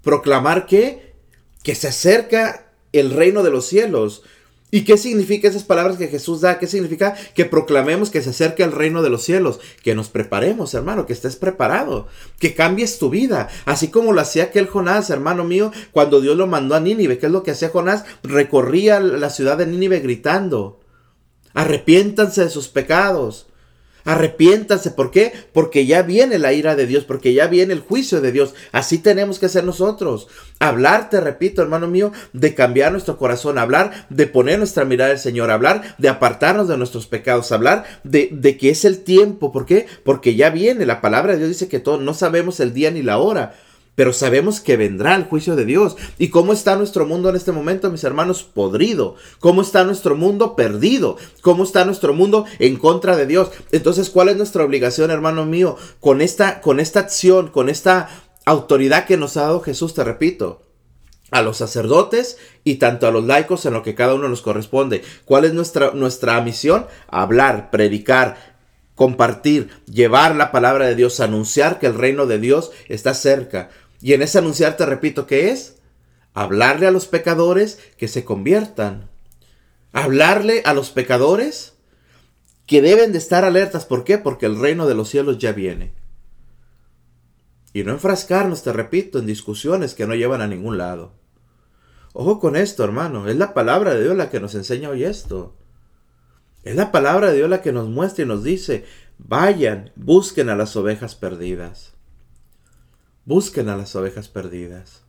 ¿Proclamar 0.03 0.67
qué? 0.67 1.15
Que 1.63 1.75
se 1.75 1.89
acerca 1.89 2.67
el 2.93 3.11
reino 3.11 3.43
de 3.43 3.51
los 3.51 3.67
cielos. 3.67 4.23
¿Y 4.75 4.85
qué 4.85 4.99
significa 4.99 5.49
esas 5.49 5.65
palabras 5.65 5.97
que 5.97 6.09
Jesús 6.09 6.43
da? 6.43 6.59
¿Qué 6.59 6.67
significa 6.67 7.15
que 7.35 7.45
proclamemos 7.47 8.11
que 8.11 8.23
se 8.23 8.31
acerque 8.31 8.63
el 8.63 8.73
reino 8.73 9.03
de 9.03 9.11
los 9.11 9.23
cielos? 9.23 9.61
Que 9.83 9.95
nos 9.95 10.09
preparemos, 10.09 10.75
hermano, 10.75 11.07
que 11.07 11.13
estés 11.13 11.37
preparado, 11.37 12.07
que 12.39 12.55
cambies 12.55 12.99
tu 12.99 13.11
vida, 13.11 13.49
así 13.67 13.89
como 13.89 14.13
lo 14.13 14.21
hacía 14.21 14.45
aquel 14.45 14.67
Jonás, 14.67 15.11
hermano 15.11 15.45
mío, 15.45 15.73
cuando 15.91 16.21
Dios 16.21 16.37
lo 16.37 16.47
mandó 16.47 16.75
a 16.75 16.81
Nínive. 16.81 17.19
¿Qué 17.19 17.27
es 17.27 17.33
lo 17.33 17.43
que 17.43 17.51
hacía 17.51 17.69
Jonás? 17.69 18.05
Recorría 18.23 18.99
la 19.01 19.29
ciudad 19.31 19.59
de 19.59 19.67
Nínive 19.67 20.01
gritando. 20.01 20.82
Arrepiéntanse 21.55 22.45
de 22.45 22.51
sus 22.51 22.69
pecados. 22.69 23.47
Arrepiéntanse, 24.05 24.91
¿por 24.91 25.11
qué? 25.11 25.33
Porque 25.53 25.87
ya 25.87 26.03
viene 26.03 26.38
la 26.38 26.53
ira 26.53 26.75
de 26.75 26.87
Dios, 26.87 27.05
porque 27.05 27.35
ya 27.35 27.47
viene 27.47 27.73
el 27.73 27.81
juicio 27.81 28.21
de 28.21 28.33
Dios. 28.33 28.55
Así 28.73 28.99
tenemos 28.99 29.38
que 29.38 29.49
ser 29.49 29.65
nosotros. 29.65 30.27
Hablar, 30.59 31.09
te 31.09 31.21
repito, 31.21 31.62
hermano 31.62 31.87
mío, 31.87 32.12
de 32.33 32.55
cambiar 32.55 32.91
nuestro 32.93 33.17
corazón, 33.17 33.59
hablar 33.59 34.07
de 34.11 34.27
poner 34.27 34.59
nuestra 34.59 34.85
mirada 34.85 35.12
al 35.12 35.19
Señor, 35.19 35.51
hablar 35.51 35.95
de 35.99 36.09
apartarnos 36.09 36.67
de 36.67 36.79
nuestros 36.79 37.07
pecados, 37.07 37.53
hablar 37.53 37.85
de, 38.03 38.29
de 38.33 38.57
que 38.57 38.71
es 38.71 38.85
el 38.85 39.05
tiempo. 39.05 39.53
¿Por 39.53 39.67
qué? 39.67 39.87
Porque 40.05 40.35
ya 40.35 40.51
viene. 40.51 40.85
La 40.85 41.01
palabra 41.01 41.33
de 41.33 41.38
Dios 41.38 41.51
dice 41.51 41.69
que 41.69 41.79
todo, 41.79 41.99
no 41.99 42.15
sabemos 42.15 42.59
el 42.59 42.75
día 42.75 42.91
ni 42.91 43.03
la 43.03 43.19
hora 43.19 43.55
pero 43.94 44.12
sabemos 44.12 44.61
que 44.61 44.76
vendrá 44.76 45.14
el 45.14 45.24
juicio 45.24 45.57
de 45.57 45.64
Dios. 45.64 45.96
¿Y 46.18 46.28
cómo 46.28 46.52
está 46.52 46.76
nuestro 46.76 47.07
mundo 47.07 47.28
en 47.28 47.37
este 47.37 47.52
momento, 47.52 47.90
mis 47.90 48.05
hermanos? 48.05 48.42
Podrido. 48.42 49.16
¿Cómo 49.38 49.62
está 49.62 49.85
nuestro 49.85 50.16
mundo? 50.16 50.57
Perdido. 50.57 51.16
¿Cómo 51.42 51.64
está 51.64 51.85
nuestro 51.85 52.14
mundo 52.14 52.46
en 52.59 52.76
contra 52.76 53.16
de 53.16 53.26
Dios? 53.26 53.50
Entonces, 53.70 54.11
¿cuál 54.11 54.31
es 54.31 54.37
nuestra 54.37 54.64
obligación, 54.64 55.11
hermano 55.11 55.44
mío? 55.44 55.76
Con 56.00 56.22
esta, 56.22 56.61
con 56.61 56.81
esta 56.81 57.00
acción, 57.00 57.48
con 57.48 57.68
esta 57.68 58.09
autoridad 58.44 59.07
que 59.07 59.16
nos 59.16 59.37
ha 59.37 59.42
dado 59.42 59.61
Jesús, 59.61 59.94
te 59.94 60.05
repito 60.05 60.62
a 61.31 61.42
los 61.42 61.57
sacerdotes 61.57 62.37
y 62.62 62.74
tanto 62.74 63.07
a 63.07 63.11
los 63.11 63.24
laicos 63.24 63.64
en 63.64 63.72
lo 63.72 63.83
que 63.83 63.94
cada 63.94 64.14
uno 64.14 64.28
nos 64.28 64.42
corresponde. 64.42 65.02
¿Cuál 65.24 65.46
es 65.46 65.55
nuestra, 65.55 65.92
nuestra 65.92 66.40
misión? 66.42 66.87
Hablar, 67.09 67.70
predicar, 67.70 68.37
compartir, 68.94 69.70
llevar 69.87 70.37
la 70.37 70.52
palabra 70.52 70.87
de 70.87 70.94
Dios, 70.94 71.20
anunciar 71.20 71.78
que 71.78 71.87
el 71.87 71.94
reino 71.94 72.26
de 72.26 72.38
Dios 72.38 72.70
está 72.88 73.14
cerca. 73.14 73.70
Y 74.03 74.15
en 74.15 74.23
ese 74.23 74.38
anunciar 74.38 74.77
te 74.77 74.85
repito, 74.85 75.27
¿qué 75.27 75.51
es? 75.51 75.77
Hablarle 76.35 76.88
a 76.88 76.91
los 76.91 77.07
pecadores 77.07 77.79
que 77.97 78.09
se 78.09 78.25
conviertan. 78.25 79.09
Hablarle 79.93 80.62
a 80.65 80.75
los 80.75 80.91
pecadores 80.91 81.75
que 82.67 82.83
deben 82.83 83.12
de 83.12 83.19
estar 83.19 83.45
alertas. 83.45 83.87
¿Por 83.87 84.03
qué? 84.03 84.19
Porque 84.19 84.47
el 84.47 84.59
reino 84.59 84.87
de 84.87 84.97
los 84.97 85.09
cielos 85.09 85.38
ya 85.38 85.53
viene. 85.53 85.95
Y 87.73 87.85
no 87.85 87.93
enfrascarnos, 87.93 88.65
te 88.65 88.73
repito, 88.73 89.21
en 89.21 89.27
discusiones 89.27 89.95
que 89.95 90.07
no 90.07 90.15
llevan 90.17 90.41
a 90.41 90.49
ningún 90.49 90.79
lado. 90.79 91.12
Ojo 92.12 92.41
con 92.41 92.57
esto, 92.57 92.83
hermano. 92.83 93.29
Es 93.29 93.37
la 93.37 93.55
palabra 93.55 93.95
de 93.95 94.03
Dios 94.03 94.17
la 94.17 94.31
que 94.31 94.41
nos 94.41 94.57
enseña 94.57 94.91
hoy 94.91 95.05
esto. 95.05 95.55
Es 96.65 96.75
la 96.75 96.91
palabra 96.91 97.31
de 97.31 97.37
Dios 97.37 97.49
la 97.49 97.62
que 97.62 97.73
nos 97.73 97.88
muestra 97.88 98.25
y 98.25 98.29
nos 98.29 98.43
dice, 98.43 98.85
vayan, 99.19 99.93
busquen 99.95 100.49
a 100.49 100.57
las 100.57 100.75
ovejas 100.77 101.15
perdidas. 101.15 101.91
Busquen 103.25 103.69
a 103.69 103.77
las 103.77 103.95
ovejas 103.95 104.29
perdidas. 104.29 105.03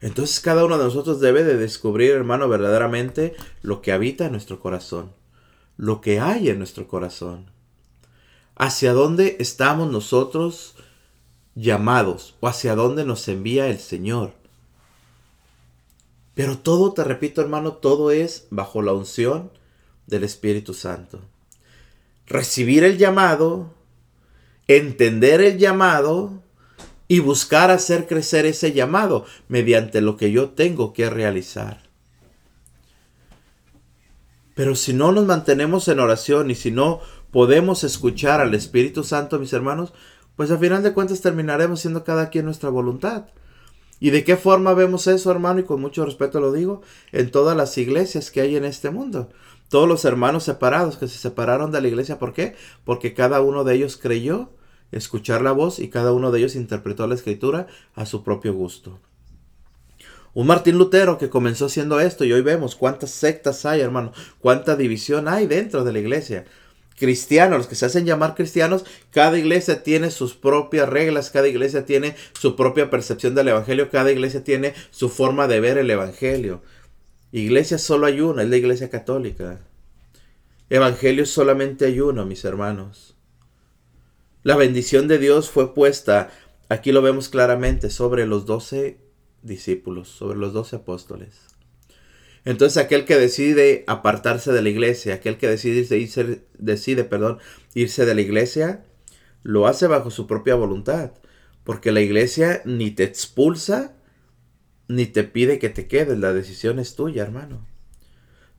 Entonces 0.00 0.40
cada 0.40 0.66
uno 0.66 0.76
de 0.76 0.84
nosotros 0.84 1.20
debe 1.20 1.44
de 1.44 1.56
descubrir, 1.56 2.10
hermano, 2.10 2.46
verdaderamente 2.48 3.34
lo 3.62 3.80
que 3.80 3.90
habita 3.90 4.26
en 4.26 4.32
nuestro 4.32 4.60
corazón, 4.60 5.12
lo 5.78 6.02
que 6.02 6.20
hay 6.20 6.50
en 6.50 6.58
nuestro 6.58 6.86
corazón. 6.86 7.46
Hacia 8.54 8.92
dónde 8.92 9.36
estamos 9.40 9.90
nosotros 9.90 10.74
llamados 11.54 12.34
o 12.40 12.48
hacia 12.48 12.74
dónde 12.74 13.06
nos 13.06 13.26
envía 13.28 13.68
el 13.68 13.78
Señor. 13.78 14.34
Pero 16.34 16.58
todo, 16.58 16.92
te 16.92 17.04
repito 17.04 17.40
hermano, 17.40 17.72
todo 17.74 18.10
es 18.10 18.46
bajo 18.50 18.82
la 18.82 18.92
unción 18.92 19.50
del 20.06 20.24
Espíritu 20.24 20.74
Santo. 20.74 21.20
Recibir 22.26 22.84
el 22.84 22.98
llamado 22.98 23.72
entender 24.68 25.40
el 25.40 25.58
llamado 25.58 26.42
y 27.08 27.20
buscar 27.20 27.70
hacer 27.70 28.06
crecer 28.06 28.46
ese 28.46 28.72
llamado 28.72 29.26
mediante 29.48 30.00
lo 30.00 30.16
que 30.16 30.32
yo 30.32 30.50
tengo 30.50 30.92
que 30.92 31.10
realizar. 31.10 31.82
Pero 34.54 34.74
si 34.74 34.92
no 34.92 35.12
nos 35.12 35.26
mantenemos 35.26 35.88
en 35.88 36.00
oración 36.00 36.50
y 36.50 36.54
si 36.54 36.70
no 36.70 37.00
podemos 37.30 37.84
escuchar 37.84 38.40
al 38.40 38.54
Espíritu 38.54 39.02
Santo, 39.02 39.38
mis 39.38 39.52
hermanos, 39.52 39.92
pues 40.36 40.50
a 40.50 40.58
final 40.58 40.82
de 40.82 40.92
cuentas 40.92 41.20
terminaremos 41.20 41.80
siendo 41.80 42.04
cada 42.04 42.30
quien 42.30 42.44
nuestra 42.44 42.70
voluntad. 42.70 43.26
¿Y 44.00 44.10
de 44.10 44.24
qué 44.24 44.36
forma 44.36 44.74
vemos 44.74 45.06
eso, 45.06 45.30
hermano? 45.30 45.60
Y 45.60 45.64
con 45.64 45.80
mucho 45.80 46.04
respeto 46.04 46.40
lo 46.40 46.52
digo, 46.52 46.82
en 47.12 47.30
todas 47.30 47.56
las 47.56 47.76
iglesias 47.78 48.30
que 48.30 48.40
hay 48.40 48.56
en 48.56 48.64
este 48.64 48.90
mundo. 48.90 49.30
Todos 49.68 49.88
los 49.88 50.04
hermanos 50.04 50.44
separados 50.44 50.96
que 50.96 51.08
se 51.08 51.18
separaron 51.18 51.72
de 51.72 51.80
la 51.80 51.88
iglesia, 51.88 52.18
¿por 52.18 52.32
qué? 52.32 52.54
Porque 52.84 53.14
cada 53.14 53.40
uno 53.40 53.64
de 53.64 53.74
ellos 53.74 53.96
creyó 53.96 54.50
escuchar 54.92 55.42
la 55.42 55.52
voz 55.52 55.78
y 55.78 55.88
cada 55.88 56.12
uno 56.12 56.30
de 56.30 56.38
ellos 56.38 56.54
interpretó 56.54 57.06
la 57.06 57.14
escritura 57.14 57.66
a 57.94 58.06
su 58.06 58.22
propio 58.22 58.54
gusto. 58.54 59.00
Un 60.34 60.48
Martín 60.48 60.78
Lutero 60.78 61.16
que 61.16 61.30
comenzó 61.30 61.66
haciendo 61.66 62.00
esto 62.00 62.24
y 62.24 62.32
hoy 62.32 62.42
vemos 62.42 62.74
cuántas 62.74 63.10
sectas 63.10 63.64
hay, 63.66 63.80
hermano, 63.80 64.12
cuánta 64.40 64.74
división 64.74 65.28
hay 65.28 65.46
dentro 65.46 65.84
de 65.84 65.92
la 65.92 66.00
iglesia. 66.00 66.44
Cristianos, 66.96 67.58
los 67.58 67.66
que 67.66 67.74
se 67.74 67.86
hacen 67.86 68.04
llamar 68.04 68.34
cristianos, 68.34 68.84
cada 69.10 69.38
iglesia 69.38 69.82
tiene 69.82 70.10
sus 70.10 70.34
propias 70.34 70.88
reglas, 70.88 71.30
cada 71.30 71.48
iglesia 71.48 71.86
tiene 71.86 72.16
su 72.38 72.56
propia 72.56 72.90
percepción 72.90 73.34
del 73.34 73.48
Evangelio, 73.48 73.90
cada 73.90 74.10
iglesia 74.10 74.44
tiene 74.44 74.74
su 74.90 75.08
forma 75.08 75.48
de 75.48 75.60
ver 75.60 75.78
el 75.78 75.90
Evangelio. 75.90 76.62
Iglesia 77.40 77.78
solo 77.78 78.06
hay 78.06 78.20
una, 78.20 78.44
es 78.44 78.48
la 78.48 78.56
iglesia 78.56 78.90
católica. 78.90 79.58
Evangelio 80.70 81.26
solamente 81.26 81.86
hay 81.86 81.98
uno, 81.98 82.24
mis 82.24 82.44
hermanos. 82.44 83.16
La 84.44 84.56
bendición 84.56 85.08
de 85.08 85.18
Dios 85.18 85.50
fue 85.50 85.74
puesta, 85.74 86.30
aquí 86.68 86.92
lo 86.92 87.02
vemos 87.02 87.28
claramente, 87.28 87.90
sobre 87.90 88.26
los 88.28 88.46
doce 88.46 88.98
discípulos, 89.42 90.08
sobre 90.10 90.38
los 90.38 90.52
doce 90.52 90.76
apóstoles. 90.76 91.40
Entonces 92.44 92.80
aquel 92.80 93.04
que 93.04 93.16
decide 93.16 93.82
apartarse 93.88 94.52
de 94.52 94.62
la 94.62 94.68
iglesia, 94.68 95.14
aquel 95.14 95.36
que 95.36 95.48
decide 95.48 95.98
irse, 95.98 96.44
decide, 96.56 97.02
perdón, 97.02 97.38
irse 97.74 98.06
de 98.06 98.14
la 98.14 98.20
iglesia, 98.20 98.84
lo 99.42 99.66
hace 99.66 99.88
bajo 99.88 100.12
su 100.12 100.28
propia 100.28 100.54
voluntad, 100.54 101.10
porque 101.64 101.90
la 101.90 102.00
iglesia 102.00 102.62
ni 102.64 102.92
te 102.92 103.02
expulsa 103.02 103.96
ni 104.88 105.06
te 105.06 105.24
pide 105.24 105.58
que 105.58 105.68
te 105.68 105.86
quedes, 105.86 106.18
la 106.18 106.32
decisión 106.32 106.78
es 106.78 106.94
tuya, 106.94 107.22
hermano. 107.22 107.66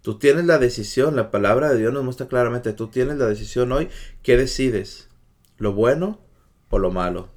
Tú 0.01 0.19
tienes 0.19 0.45
la 0.45 0.59
decisión, 0.59 1.15
la 1.15 1.31
palabra 1.31 1.71
de 1.71 1.79
Dios 1.79 1.93
nos 1.93 2.03
muestra 2.03 2.27
claramente, 2.27 2.73
tú 2.73 2.87
tienes 2.87 3.17
la 3.17 3.27
decisión 3.27 3.71
hoy, 3.71 3.89
¿qué 4.21 4.37
decides? 4.37 5.09
¿Lo 5.57 5.73
bueno 5.73 6.19
o 6.69 6.79
lo 6.79 6.91
malo? 6.91 7.29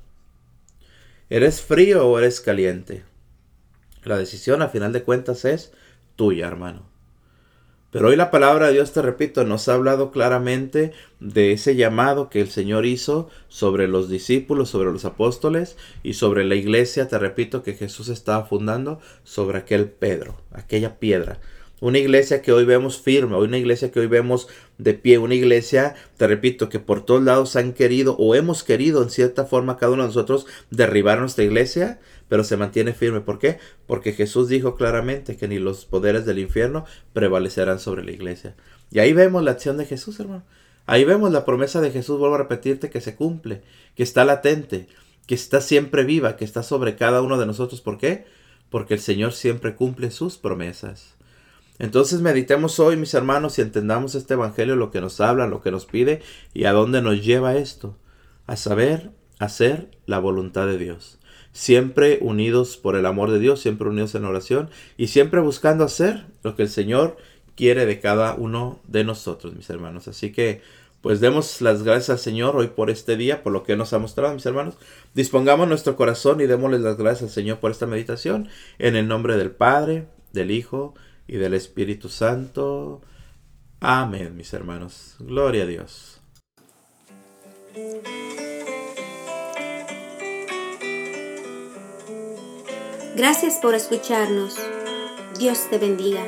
¿Eres 1.31 1.61
frío 1.61 2.07
o 2.07 2.19
eres 2.19 2.41
caliente? 2.41 3.05
La 4.05 4.17
decisión 4.17 4.63
a 4.63 4.69
final 4.69 4.93
de 4.93 5.03
cuentas 5.03 5.45
es 5.45 5.73
tuya, 6.17 6.47
hermano. 6.47 6.89
Pero 7.91 8.09
hoy 8.09 8.17
la 8.17 8.31
palabra 8.31 8.67
de 8.67 8.75
Dios, 8.75 8.93
te 8.93 9.01
repito, 9.01 9.45
nos 9.45 9.67
ha 9.69 9.75
hablado 9.75 10.11
claramente 10.11 10.93
de 11.21 11.53
ese 11.53 11.75
llamado 11.75 12.29
que 12.29 12.43
el 12.43 12.51
Señor 12.51 12.85
hizo 12.85 13.31
sobre 13.49 13.89
los 13.89 14.11
discípulos, 14.11 14.69
sobre 14.69 14.93
los 14.93 15.07
apóstoles 15.07 15.79
y 16.03 16.13
sobre 16.13 16.45
la 16.45 16.55
iglesia, 16.55 17.09
te 17.09 17.19
repito, 17.19 17.63
que 17.63 17.73
Jesús 17.73 18.11
estaba 18.11 18.45
fundando 18.45 19.01
sobre 19.25 19.57
aquel 19.57 19.89
Pedro, 19.89 20.37
aquella 20.53 20.99
piedra. 20.99 21.41
Una 21.81 21.99
iglesia 21.99 22.43
que 22.43 22.53
hoy 22.53 22.65
vemos 22.65 23.01
firme, 23.01 23.37
una 23.37 23.57
iglesia 23.57 23.91
que 23.91 24.01
hoy 24.01 24.09
vemos 24.09 24.49
de 24.77 24.95
pie, 24.95 25.17
una 25.17 25.37
iglesia, 25.37 25.95
te 26.17 26.27
repito, 26.27 26.69
que 26.69 26.81
por 26.81 27.07
todos 27.07 27.23
lados 27.23 27.57
han 27.57 27.73
querido 27.73 28.17
o 28.19 28.35
hemos 28.35 28.65
querido 28.65 29.03
en 29.03 29.11
cierta 29.11 29.45
forma 29.47 29.79
cada 29.79 29.93
uno 29.93 30.03
de 30.03 30.09
nosotros 30.09 30.47
derribar 30.71 31.21
nuestra 31.21 31.45
iglesia, 31.45 32.01
pero 32.29 32.45
se 32.45 32.57
mantiene 32.57 32.93
firme. 32.93 33.21
¿Por 33.21 33.39
qué? 33.39 33.59
Porque 33.87 34.13
Jesús 34.13 34.49
dijo 34.49 34.77
claramente 34.77 35.37
que 35.37 35.49
ni 35.49 35.59
los 35.59 35.85
poderes 35.85 36.25
del 36.27 36.39
infierno 36.39 36.85
prevalecerán 37.13 37.81
sobre 37.81 38.05
la 38.05 38.13
iglesia. 38.13 38.55
Y 38.91 39.01
ahí 39.01 39.13
vemos 39.13 39.43
la 39.43 39.53
acción 39.53 39.77
de 39.77 39.87
Jesús, 39.87 40.21
hermano. 40.21 40.45
Ahí 40.87 41.05
vemos 41.05 41.33
la 41.33 41.45
promesa 41.45 41.81
de 41.81 41.91
Jesús, 41.91 42.19
vuelvo 42.19 42.37
a 42.37 42.39
repetirte, 42.39 42.89
que 42.89 43.03
se 43.03 43.15
cumple, 43.15 43.63
que 43.95 44.03
está 44.03 44.25
latente, 44.25 44.87
que 45.27 45.35
está 45.35 45.61
siempre 45.61 46.05
viva, 46.05 46.37
que 46.37 46.47
está 46.47 46.63
sobre 46.63 46.97
cada 46.97 47.21
uno 47.21 47.39
de 47.39 47.45
nosotros. 47.45 47.83
¿Por 47.83 47.99
qué? 47.99 48.25
Porque 48.71 48.95
el 48.95 49.01
Señor 49.01 49.35
siempre 49.35 49.75
cumple 49.75 50.11
sus 50.11 50.39
promesas. 50.39 51.19
Entonces 51.79 52.23
meditemos 52.23 52.81
hoy, 52.81 52.97
mis 52.97 53.15
hermanos, 53.15 53.59
y 53.59 53.63
entendamos 53.63 54.15
este 54.15 54.35
Evangelio, 54.35 54.77
lo 54.77 54.91
que 54.91 55.01
nos 55.01 55.21
habla, 55.21 55.47
lo 55.47 55.61
que 55.61 55.71
nos 55.71 55.87
pide 55.87 56.23
y 56.55 56.65
a 56.65 56.73
dónde 56.73 57.03
nos 57.03 57.23
lleva 57.23 57.57
esto. 57.57 57.97
A 58.47 58.57
saber, 58.57 59.11
hacer 59.39 59.91
la 60.07 60.19
voluntad 60.19 60.67
de 60.67 60.79
Dios. 60.79 61.18
Siempre 61.59 62.19
unidos 62.21 62.77
por 62.77 62.95
el 62.95 63.05
amor 63.05 63.33
de 63.33 63.41
Dios, 63.41 63.59
siempre 63.59 63.89
unidos 63.89 64.15
en 64.15 64.25
oración 64.25 64.71
y 64.97 65.09
siempre 65.09 65.41
buscando 65.41 65.83
hacer 65.83 66.27
lo 66.45 66.55
que 66.55 66.63
el 66.63 66.69
Señor 66.69 67.17
quiere 67.57 67.85
de 67.85 67.99
cada 67.99 68.35
uno 68.35 68.79
de 68.87 69.03
nosotros, 69.03 69.57
mis 69.57 69.69
hermanos. 69.69 70.07
Así 70.07 70.31
que, 70.31 70.63
pues 71.01 71.19
demos 71.19 71.61
las 71.61 71.83
gracias 71.83 72.11
al 72.11 72.19
Señor 72.21 72.55
hoy 72.55 72.69
por 72.69 72.91
este 72.91 73.17
día, 73.17 73.43
por 73.43 73.53
lo 73.53 73.65
que 73.65 73.77
nos 73.77 73.93
ha 73.93 73.99
mostrado, 73.99 74.35
mis 74.35 74.47
hermanos. 74.47 74.75
Dispongamos 75.15 75.67
nuestro 75.67 75.97
corazón 75.97 76.41
y 76.41 76.47
démosle 76.47 76.79
las 76.79 76.97
gracias 76.97 77.31
al 77.31 77.35
Señor 77.35 77.59
por 77.59 77.73
esta 77.73 77.87
meditación. 77.87 78.49
En 78.79 78.95
el 78.95 79.09
nombre 79.09 79.37
del 79.37 79.51
Padre, 79.51 80.07
del 80.33 80.53
Hijo, 80.53 80.95
y 81.27 81.39
del 81.39 81.55
Espíritu 81.55 82.09
Santo. 82.09 83.03
Amén, 83.81 84.37
mis 84.37 84.53
hermanos. 84.53 85.17
Gloria 85.19 85.65
a 85.65 85.67
Dios. 85.67 86.21
Gracias 93.19 93.55
por 93.57 93.75
escucharnos. 93.75 94.55
Dios 95.37 95.69
te 95.69 95.79
bendiga. 95.79 96.25